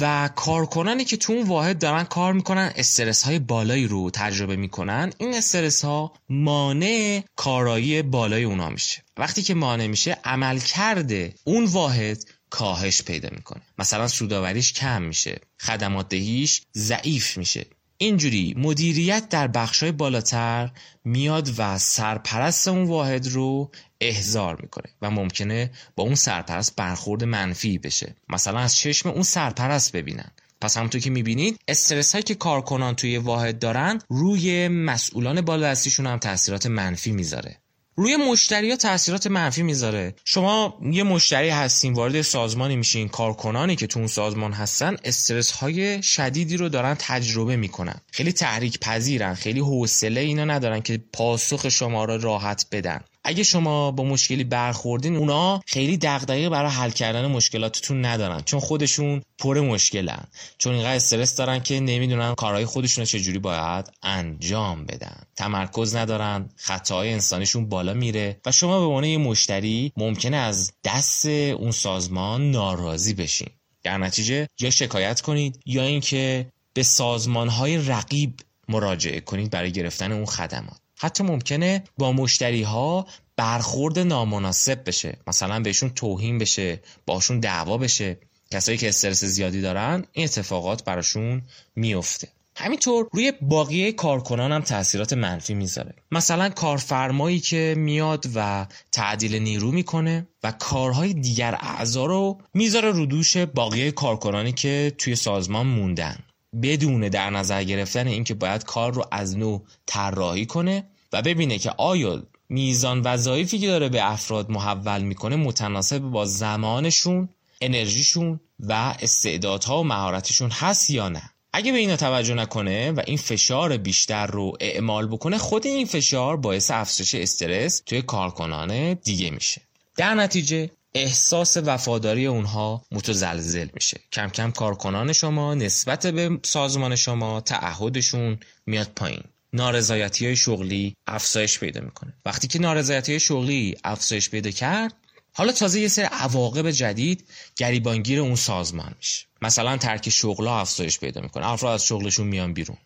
و 0.00 0.30
کارکنانی 0.36 1.04
که 1.04 1.16
تو 1.16 1.32
اون 1.32 1.46
واحد 1.46 1.78
دارن 1.78 2.04
کار 2.04 2.32
می‌کنن 2.32 2.72
استرس 2.76 3.22
های 3.22 3.38
بالایی 3.38 3.86
رو 3.86 4.10
تجربه 4.10 4.56
می‌کنن 4.56 5.12
این 5.18 5.34
استرس 5.34 5.84
ها 5.84 6.12
مانع 6.28 7.22
کارایی 7.36 8.02
بالای 8.02 8.44
اونا 8.44 8.70
میشه. 8.70 9.02
وقتی 9.16 9.42
که 9.42 9.54
مانع 9.54 9.86
میشه 9.86 10.18
عمل 10.24 10.58
کرده 10.58 11.34
اون 11.44 11.64
واحد 11.64 12.24
کاهش 12.50 13.02
پیدا 13.02 13.28
می‌کنه. 13.32 13.62
مثلا 13.78 14.08
سوداوریش 14.08 14.72
کم 14.72 15.02
میشه 15.02 15.40
خدمات 15.60 16.08
دهیش 16.08 16.62
ضعیف 16.76 17.38
میشه. 17.38 17.66
اینجوری 18.00 18.54
مدیریت 18.56 19.28
در 19.28 19.48
بخشای 19.48 19.92
بالاتر 19.92 20.70
میاد 21.04 21.50
و 21.58 21.78
سرپرست 21.78 22.68
اون 22.68 22.84
واحد 22.84 23.28
رو 23.28 23.70
احضار 24.00 24.58
می‌کنه 24.62 24.88
و 25.02 25.10
ممکنه 25.10 25.70
با 25.96 26.04
اون 26.04 26.14
سرپرست 26.14 26.76
برخورد 26.76 27.24
منفی 27.24 27.78
بشه. 27.78 28.14
مثلا 28.28 28.58
از 28.58 28.76
چشم 28.76 29.08
اون 29.08 29.22
سرپرست 29.22 29.92
ببینن. 29.92 30.30
پس 30.60 30.76
همونطور 30.76 31.00
که 31.00 31.10
می‌بینید 31.10 31.58
استرس 31.68 32.12
هایی 32.12 32.22
که 32.22 32.34
کارکنان 32.34 32.94
توی 32.94 33.18
واحد 33.18 33.58
دارن 33.58 33.98
روی 34.08 34.68
مسئولان 34.68 35.40
بالا 35.40 35.74
هم 35.98 36.18
تاثیرات 36.18 36.66
منفی 36.66 37.12
می‌ذاره. 37.12 37.56
روی 37.98 38.16
مشتری 38.16 38.70
ها 38.70 38.76
تاثیرات 38.76 39.26
منفی 39.26 39.62
می‌ذاره. 39.62 40.14
شما 40.24 40.78
یه 40.92 41.02
مشتری 41.02 41.48
هستین 41.48 41.92
وارد 41.92 42.22
سازمانی 42.22 42.76
میشین 42.76 43.08
کارکنانی 43.08 43.76
که 43.76 43.86
تو 43.86 43.98
اون 43.98 44.08
سازمان 44.08 44.52
هستن 44.52 44.96
استرس 45.04 45.50
های 45.50 46.02
شدیدی 46.02 46.56
رو 46.56 46.68
دارن 46.68 46.96
تجربه 46.98 47.56
می‌کنن. 47.56 48.00
خیلی 48.12 48.32
تحریک 48.32 48.80
پذیرن 48.80 49.34
خیلی 49.34 49.60
حوصله 49.60 50.20
اینا 50.20 50.44
ندارن 50.44 50.80
که 50.80 51.00
پاسخ 51.12 51.68
شما 51.68 52.04
را 52.04 52.16
راحت 52.16 52.66
بدن. 52.72 53.00
اگه 53.28 53.42
شما 53.42 53.90
با 53.90 54.04
مشکلی 54.04 54.44
برخوردین 54.44 55.16
اونا 55.16 55.60
خیلی 55.66 55.96
دغدغه 55.96 56.48
برای 56.48 56.70
حل 56.70 56.90
کردن 56.90 57.26
مشکلاتتون 57.26 58.04
ندارن. 58.04 58.40
چون 58.40 58.60
خودشون 58.60 59.22
پر 59.38 59.60
مشکلن. 59.60 60.24
چون 60.58 60.74
اینقدر 60.74 60.94
استرس 60.94 61.36
دارن 61.36 61.60
که 61.60 61.80
نمی‌دونن 61.80 62.34
کارهای 62.34 62.64
خودشون 62.64 63.02
رو 63.02 63.06
چجوری 63.06 63.38
باید 63.38 63.90
انجام 64.02 64.86
بدن. 64.86 65.22
تمرکز 65.36 65.96
ندارن 65.96 66.48
خطاهای 66.56 67.12
انسانیشون 67.12 67.68
بالا 67.68 67.94
میره 67.94 68.40
و 68.46 68.52
شما 68.52 68.80
به 68.80 68.86
عنوان 68.86 69.04
یه 69.04 69.18
مشتری 69.18 69.92
ممکنه 69.96 70.36
از 70.36 70.72
دست 70.84 71.26
اون 71.26 71.70
سازمان 71.70 72.50
ناراضی 72.50 73.14
بشین. 73.14 73.48
در 73.82 73.98
نتیجه 73.98 74.48
یا 74.60 74.70
شکایت 74.70 75.20
کنید 75.20 75.60
یا 75.66 75.82
اینکه 75.82 76.46
به 76.74 76.82
سازمانهای 76.82 77.76
رقیب 77.76 78.40
مراجعه 78.68 79.20
کنید 79.20 79.50
برای 79.50 79.72
گرفتن 79.72 80.12
اون 80.12 80.26
خدمات. 80.26 80.87
حتی 80.98 81.24
ممکنه 81.24 81.84
با 81.98 82.12
مشتری 82.12 82.62
ها 82.62 83.06
برخورد 83.36 83.98
نامناسب 83.98 84.82
بشه. 84.86 85.18
مثلا 85.26 85.60
بهشون 85.60 85.90
توهین 85.90 86.38
بشه 86.38 86.80
باشون 87.06 87.40
دعوا 87.40 87.78
بشه. 87.78 88.18
کسایی 88.50 88.78
که 88.78 88.88
استرس 88.88 89.24
زیادی 89.24 89.60
دارن 89.60 90.04
این 90.12 90.24
اتفاقات 90.24 90.84
براشون 90.84 91.42
میفته 91.76 92.28
همینطور 92.56 93.08
روی 93.12 93.32
باقی 93.42 93.92
کارکنان 93.92 94.52
هم 94.52 94.60
تاثیرات 94.60 95.12
منفی 95.12 95.54
می‌ذاره. 95.54 95.94
مثلا 96.12 96.48
کارفرمایی 96.48 97.40
که 97.40 97.74
میاد 97.76 98.24
و 98.34 98.66
تعدیل 98.92 99.34
نیرو 99.36 99.72
می‌کنه 99.72 100.26
و 100.42 100.52
کارهای 100.52 101.14
دیگر 101.14 101.58
اعضا 101.60 102.06
رو 102.06 102.38
می‌ذاره 102.54 102.90
رو 102.90 103.06
دوش 103.06 103.36
باقی 103.36 103.92
کارکنانی 103.92 104.52
که 104.52 104.92
توی 104.98 105.16
سازمان 105.16 105.66
موندن. 105.66 106.16
بدون 106.62 107.08
در 107.08 107.30
نظر 107.30 107.64
گرفتن 107.64 108.06
اینکه 108.06 108.34
باید 108.34 108.64
کار 108.64 108.94
رو 108.94 109.04
از 109.10 109.38
نو 109.38 109.58
طراحی 109.86 110.46
کنه 110.46 110.84
و 111.12 111.22
ببینه 111.22 111.58
که 111.58 111.70
آیا 111.70 112.22
میزان 112.48 113.00
وظایفی 113.00 113.58
که 113.58 113.66
داره 113.66 113.88
به 113.88 114.10
افراد 114.12 114.50
محول 114.50 115.02
می‌کنه 115.02 115.36
متناسب 115.36 115.98
با 115.98 116.24
زمانشون 116.24 117.28
انرژیشون 117.60 118.40
و 118.60 118.72
استعدادها 119.00 119.80
و 119.80 119.84
مهارتشون 119.84 120.50
هست 120.50 120.90
یا 120.90 121.08
نه. 121.08 121.30
اگه 121.52 121.72
به 121.72 121.78
اینا 121.78 121.96
توجه 121.96 122.34
نکنه 122.34 122.92
و 122.92 123.02
این 123.06 123.16
فشار 123.16 123.76
بیشتر 123.76 124.26
رو 124.26 124.52
اعمال 124.60 125.06
بکنه 125.06 125.38
خود 125.38 125.66
این 125.66 125.86
فشار 125.86 126.36
باعث 126.36 126.70
افزایش 126.70 127.14
استرس 127.14 127.82
توی 127.86 128.02
کارکنان 128.02 128.94
دیگه 128.94 129.30
میشه. 129.30 129.60
در 129.96 130.14
نتیجه 130.14 130.70
احساس 131.02 131.56
وفاداری 131.56 132.26
اونها 132.26 132.82
متزلزل 132.92 133.68
میشه. 133.74 134.00
کم 134.12 134.28
کم 134.28 134.50
کارکنان 134.50 135.12
شما 135.12 135.54
نسبت 135.54 136.06
به 136.06 136.38
سازمان 136.42 136.96
شما 136.96 137.40
تعهدشون 137.40 138.38
میاد 138.66 138.90
پایین. 138.96 139.22
نارضایتی 139.52 140.26
های 140.26 140.36
شغلی 140.36 140.94
افزایش 141.06 141.58
پیدا 141.58 141.80
می‌کنه. 141.80 142.14
وقتی 142.26 142.48
که 142.48 142.58
نارضایتی 142.58 143.12
های 143.12 143.20
شغلی 143.20 143.76
افزایش 143.84 144.30
پیدا 144.30 144.50
کرد 144.50 144.94
حالا 145.32 145.52
تازه 145.52 145.80
یه 145.80 145.88
سری 145.88 146.04
عواقب 146.04 146.70
جدید 146.70 147.24
گریبانگیر 147.56 148.20
اون 148.20 148.34
سازمان 148.34 148.94
میشه. 148.98 149.26
مثلا 149.42 149.76
ترک 149.76 150.08
شغلا 150.08 150.60
افزایش 150.60 150.98
پیدا 150.98 151.20
می‌کنه. 151.20 151.46
افراد 151.46 151.74
از 151.74 151.84
شغلشون 151.84 152.26
میان 152.26 152.52
بیرون. 152.52 152.76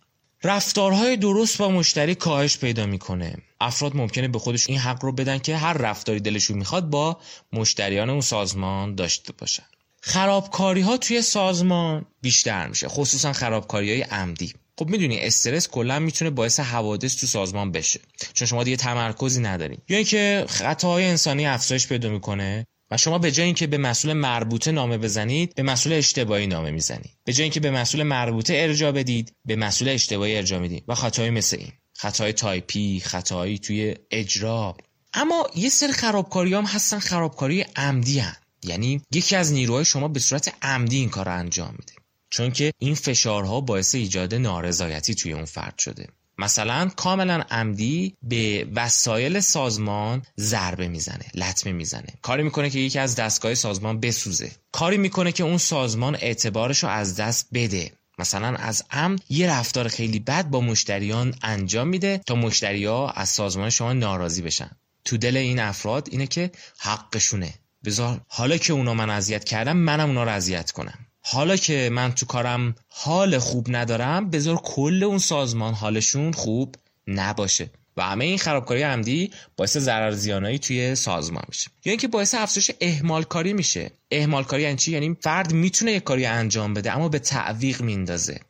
رفتارهای 0.44 1.16
درست 1.16 1.58
با 1.58 1.68
مشتری 1.68 2.14
کاهش 2.14 2.58
پیدا 2.58 2.86
می‌کنه. 2.86 3.36
افراد 3.60 3.96
ممکنه 3.96 4.28
به 4.28 4.38
خودش 4.38 4.68
این 4.68 4.78
حق 4.78 5.04
رو 5.04 5.12
بدن 5.12 5.38
که 5.38 5.56
هر 5.56 5.72
رفتاری 5.72 6.20
دلشون 6.20 6.58
می‌خواد 6.58 6.90
با 6.90 7.20
مشتریان 7.52 8.10
اون 8.10 8.20
سازمان 8.20 8.94
داشته 8.94 9.32
باشن. 9.32 9.62
خرابکاری 10.00 10.80
ها 10.80 10.96
توی 10.96 11.22
سازمان 11.22 12.06
بیشتر 12.22 12.68
میشه 12.68 12.88
خصوصا 12.88 13.32
خرابکاری 13.32 13.90
های 13.90 14.02
عمدی. 14.02 14.52
خب 14.78 14.88
می‌دونی 14.88 15.20
استرس 15.20 15.68
کلا 15.68 15.98
می‌تونه 15.98 16.30
باعث 16.30 16.60
حوادث 16.60 17.16
تو 17.16 17.26
سازمان 17.26 17.72
بشه. 17.72 18.00
چون 18.32 18.48
شما 18.48 18.64
دیگه 18.64 18.76
تمرکزی 18.76 19.40
ندارین. 19.40 19.78
یا 19.88 19.96
اینکه 19.96 20.44
خطاهای 20.48 21.04
انسانی 21.04 21.46
افزایش 21.46 21.88
پیدا 21.88 22.08
می‌کنه 22.08 22.66
و 22.92 22.96
شما 22.96 23.18
به 23.18 23.30
جای 23.30 23.46
اینکه 23.46 23.66
به 23.66 23.78
مسئول 23.78 24.12
مربوطه 24.12 24.72
نامه 24.72 24.98
بزنید 24.98 25.54
به 25.54 25.62
مسئول 25.62 25.92
اشتباهی 25.92 26.46
نامه 26.46 26.70
می‌زنید. 26.70 27.10
به 27.24 27.32
جای 27.32 27.42
اینکه 27.42 27.60
به 27.60 27.70
مسئول 27.70 28.02
مربوطه 28.02 28.54
ارجاع 28.56 28.92
بدید 28.92 29.32
به 29.44 29.56
مسئول 29.56 29.88
اشتباهی 29.88 30.36
ارجاع 30.36 30.60
می‌دید. 30.60 30.84
و 30.88 30.94
خطای 30.94 31.30
مثل 31.30 31.56
این. 31.56 31.72
خطای 31.96 32.32
تایپی 32.32 33.00
خطایی 33.00 33.58
توی 33.58 33.96
اجرا 34.10 34.76
اما 35.14 35.50
یه 35.56 35.68
سری 35.68 35.92
خرابکاری 35.92 36.54
هم 36.54 36.64
هستن 36.64 36.98
خرابکاری 36.98 37.60
عمدی 37.76 38.18
هن. 38.18 38.36
یعنی 38.62 39.02
یکی 39.14 39.36
از 39.36 39.52
نیروهای 39.52 39.84
شما 39.84 40.08
به 40.08 40.20
صورت 40.20 40.54
عمدی 40.62 40.96
این 40.96 41.08
کار 41.08 41.28
انجام 41.28 41.70
میده. 41.78 41.92
چون 42.30 42.50
که 42.50 42.72
این 42.78 42.94
فشارها 42.94 43.60
باعث 43.60 43.94
ایجاد 43.94 44.34
نارضایتی 44.34 45.14
توی 45.14 45.32
اون 45.32 45.44
فرد 45.44 45.78
شده. 45.78 46.06
مثلا 46.38 46.88
کاملا 46.96 47.42
عمدی 47.50 48.16
به 48.22 48.68
وسایل 48.74 49.40
سازمان 49.40 50.22
ضربه 50.40 50.88
می‌زنه 50.88 51.26
لطمه 51.34 51.72
می‌زنه. 51.72 52.08
کاری 52.22 52.42
می‌کنه 52.42 52.70
که 52.70 52.78
یکی 52.78 52.98
از 52.98 53.16
دستگاه 53.16 53.54
سازمان 53.54 54.00
بسوزه. 54.00 54.52
کاری 54.72 54.98
می‌کنه 54.98 55.32
که 55.32 55.42
اون 55.42 55.58
سازمان 55.58 56.14
اعتبارش 56.14 56.82
رو 56.82 56.88
از 56.88 57.16
دست 57.16 57.48
بده. 57.52 57.92
مثلا 58.18 58.56
از 58.56 58.82
عمد 58.90 59.20
یه 59.28 59.50
رفتار 59.50 59.88
خیلی 59.88 60.18
بد 60.18 60.48
با 60.48 60.60
مشتریان 60.60 61.34
انجام 61.42 61.88
میده 61.88 62.20
تا 62.26 62.34
مشتریا 62.34 63.08
از 63.08 63.28
سازمان 63.28 63.70
شما 63.70 63.92
ناراضی 63.92 64.42
بشن. 64.42 64.70
تو 65.04 65.16
دل 65.16 65.36
این 65.36 65.60
افراد 65.60 66.08
اینه 66.10 66.26
که 66.26 66.50
حقشونه. 66.78 67.54
بذار 67.84 68.20
حالا 68.28 68.56
که 68.56 68.72
اونا 68.72 68.94
من 68.94 69.10
اذیت 69.10 69.44
کردم 69.44 69.76
منم 69.76 70.08
اونا 70.08 70.24
رو 70.24 70.30
اذیت 70.30 70.70
کنم. 70.70 70.98
حالا 71.24 71.56
که 71.56 71.90
من 71.92 72.12
تو 72.12 72.26
کارم 72.26 72.74
حال 72.88 73.38
خوب 73.38 73.66
ندارم 73.68 74.30
بذار 74.30 74.56
کل 74.56 75.04
اون 75.04 75.18
سازمان 75.18 75.74
حالشون 75.74 76.32
خوب 76.32 76.76
نباشه 77.06 77.70
و 77.96 78.02
همه 78.02 78.24
این 78.24 78.38
خرابکاری 78.38 78.82
عمدی 78.82 79.30
باعث 79.56 79.76
ضرر 79.76 80.10
زیانایی 80.10 80.58
توی 80.58 80.94
سازمان 80.94 81.44
میشه. 81.48 81.70
یا 81.84 81.90
اینکه 81.90 82.08
باعث 82.08 82.34
افزایش 82.34 82.70
اهمال 82.80 83.22
کاری 83.22 83.52
میشه. 83.52 83.90
اهمال 84.10 84.44
کاری 84.44 84.62
یعنی 84.62 84.76
چی؟ 84.76 84.92
یعنی 84.92 85.16
فرد 85.20 85.52
می‌تونه 85.52 85.92
یک 85.92 86.04
کاری 86.04 86.26
انجام 86.26 86.74
بده 86.74 86.96
اما 86.96 87.08
به 87.08 87.18
تعویق 87.18 87.82
میندازه. 87.82 88.40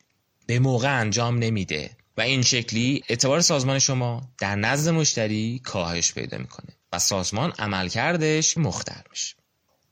به 0.46 0.58
موقع 0.58 1.00
انجام 1.00 1.38
نمیده. 1.38 1.90
و 2.16 2.20
این 2.20 2.42
شکلی 2.42 3.02
اعتبار 3.08 3.40
سازمان 3.40 3.78
شما 3.78 4.22
در 4.38 4.56
نزد 4.56 4.90
مشتری 4.92 5.60
کاهش 5.64 6.12
پیدا 6.12 6.38
می‌کنه. 6.38 6.70
و 6.92 6.98
سازمان 6.98 7.52
عملکردش 7.58 8.58
مختل 8.58 9.02
میشه. 9.10 9.34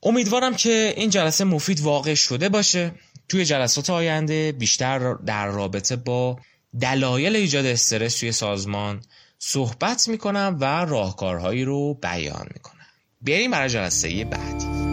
امیدوارم 0.03 0.55
که 0.55 0.93
این 0.97 1.09
جلسه 1.09 1.43
مفید 1.43 1.81
واقع 1.81 2.13
شده 2.13 2.49
باشه. 2.49 2.91
توی 3.29 3.45
جلسات 3.45 3.89
آینده 3.89 4.51
بیشتر 4.51 5.13
در 5.13 5.47
رابطه 5.47 5.95
با 5.95 6.39
دلایل 6.81 7.35
ایجاد 7.35 7.65
استرس 7.65 8.19
توی 8.19 8.31
سازمان 8.31 9.01
صحبت 9.39 10.07
می‌کنم 10.07 10.57
و 10.59 10.65
راهکارهایی 10.65 11.63
رو 11.63 11.93
بیان 11.93 12.47
می‌کنم. 12.53 12.85
بریم 13.21 13.51
برای 13.51 13.69
جلسه 13.69 14.25
بعدی. 14.25 14.90